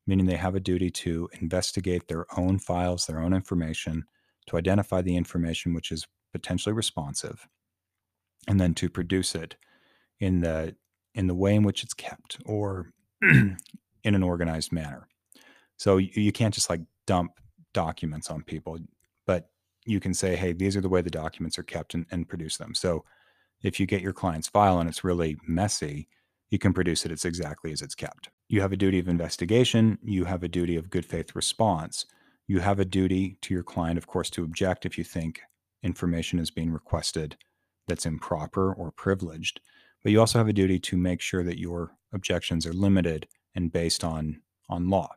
[0.07, 4.05] meaning they have a duty to investigate their own files, their own information,
[4.47, 7.45] to identify the information which is potentially responsive,
[8.47, 9.57] and then to produce it
[10.19, 10.73] in the
[11.13, 12.91] in the way in which it's kept or
[13.21, 13.57] in
[14.03, 15.07] an organized manner.
[15.75, 17.33] So you, you can't just like dump
[17.73, 18.77] documents on people,
[19.25, 19.49] but
[19.85, 22.57] you can say, hey, these are the way the documents are kept and, and produce
[22.57, 22.75] them.
[22.75, 23.03] So
[23.61, 26.07] if you get your client's file and it's really messy,
[26.49, 27.11] you can produce it.
[27.11, 28.29] It's exactly as it's kept.
[28.47, 29.97] You have a duty of investigation.
[30.03, 32.05] You have a duty of good faith response.
[32.47, 35.41] You have a duty to your client, of course, to object if you think
[35.83, 37.35] information is being requested
[37.87, 39.61] that's improper or privileged.
[40.03, 43.71] But you also have a duty to make sure that your objections are limited and
[43.71, 45.09] based on, on law.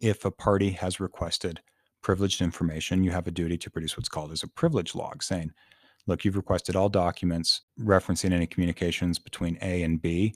[0.00, 1.60] If a party has requested
[2.02, 5.52] privileged information, you have a duty to produce what's called as a privilege log saying,
[6.06, 10.34] look, you've requested all documents referencing any communications between A and B.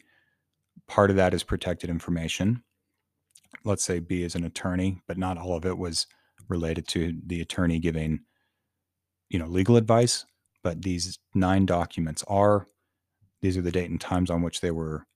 [0.87, 2.63] Part of that is protected information.
[3.65, 6.07] Let's say B is an attorney, but not all of it was
[6.49, 8.21] related to the attorney giving,
[9.29, 10.25] you know, legal advice.
[10.63, 12.67] But these nine documents are.
[13.43, 15.07] These are the date and times on which they were,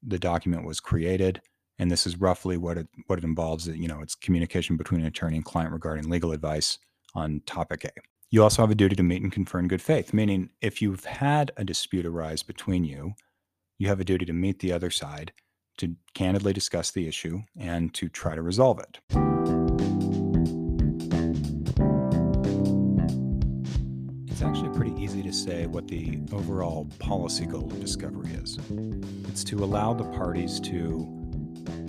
[0.00, 1.40] the document was created,
[1.78, 3.66] and this is roughly what it what it involves.
[3.66, 6.78] You know, it's communication between an attorney and client regarding legal advice
[7.14, 7.90] on topic A.
[8.30, 11.04] You also have a duty to meet and confer in good faith, meaning if you've
[11.04, 13.14] had a dispute arise between you,
[13.78, 15.32] you have a duty to meet the other side,
[15.78, 18.98] to candidly discuss the issue, and to try to resolve it.
[24.28, 28.58] It's actually pretty easy to say what the overall policy goal of discovery is.
[29.28, 31.06] It's to allow the parties to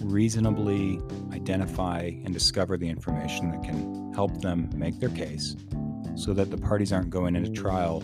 [0.03, 0.99] reasonably
[1.33, 5.55] identify and discover the information that can help them make their case
[6.15, 8.03] so that the parties aren't going into trial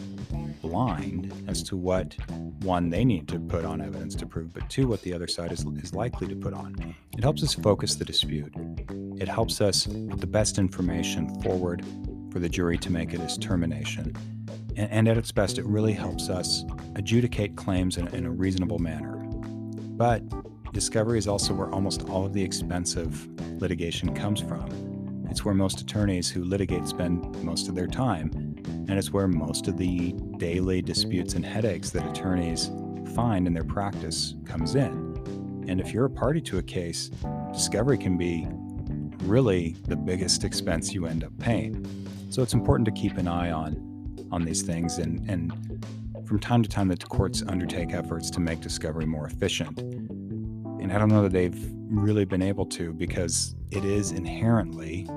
[0.61, 2.15] blind as to what
[2.61, 5.51] one they need to put on evidence to prove, but two, what the other side
[5.51, 6.95] is, is likely to put on.
[7.17, 8.53] It helps us focus the dispute.
[9.17, 11.85] It helps us put the best information forward
[12.31, 14.15] for the jury to make a determination.
[14.75, 16.63] And, and at its best, it really helps us
[16.95, 19.17] adjudicate claims in, in a reasonable manner.
[19.17, 20.23] But
[20.73, 23.27] discovery is also where almost all of the expensive
[23.59, 24.90] litigation comes from
[25.31, 28.31] it's where most attorneys who litigate spend most of their time,
[28.65, 32.69] and it's where most of the daily disputes and headaches that attorneys
[33.15, 35.63] find in their practice comes in.
[35.69, 37.09] And if you're a party to a case,
[37.53, 38.45] discovery can be
[39.23, 41.85] really the biggest expense you end up paying.
[42.29, 43.87] So it's important to keep an eye on
[44.33, 45.53] on these things and and
[46.25, 49.79] from time to time the courts undertake efforts to make discovery more efficient.
[49.79, 55.07] And I don't know that they've really been able to because it is inherently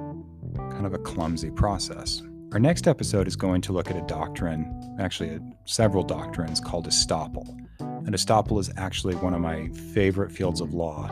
[0.75, 2.23] kind of a clumsy process.
[2.53, 7.49] Our next episode is going to look at a doctrine, actually, several doctrines called estoppel.
[7.81, 11.09] And estoppel is actually one of my favorite fields of law.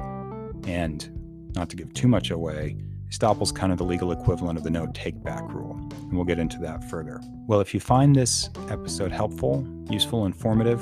[0.67, 2.77] And not to give too much away,
[3.09, 5.75] estoppel is kind of the legal equivalent of the no take back rule.
[5.93, 7.21] And we'll get into that further.
[7.49, 10.81] Well, if you find this episode helpful, useful, informative,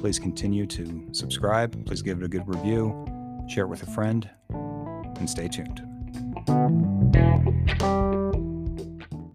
[0.00, 1.86] please continue to subscribe.
[1.86, 3.06] Please give it a good review,
[3.48, 5.80] share it with a friend, and stay tuned.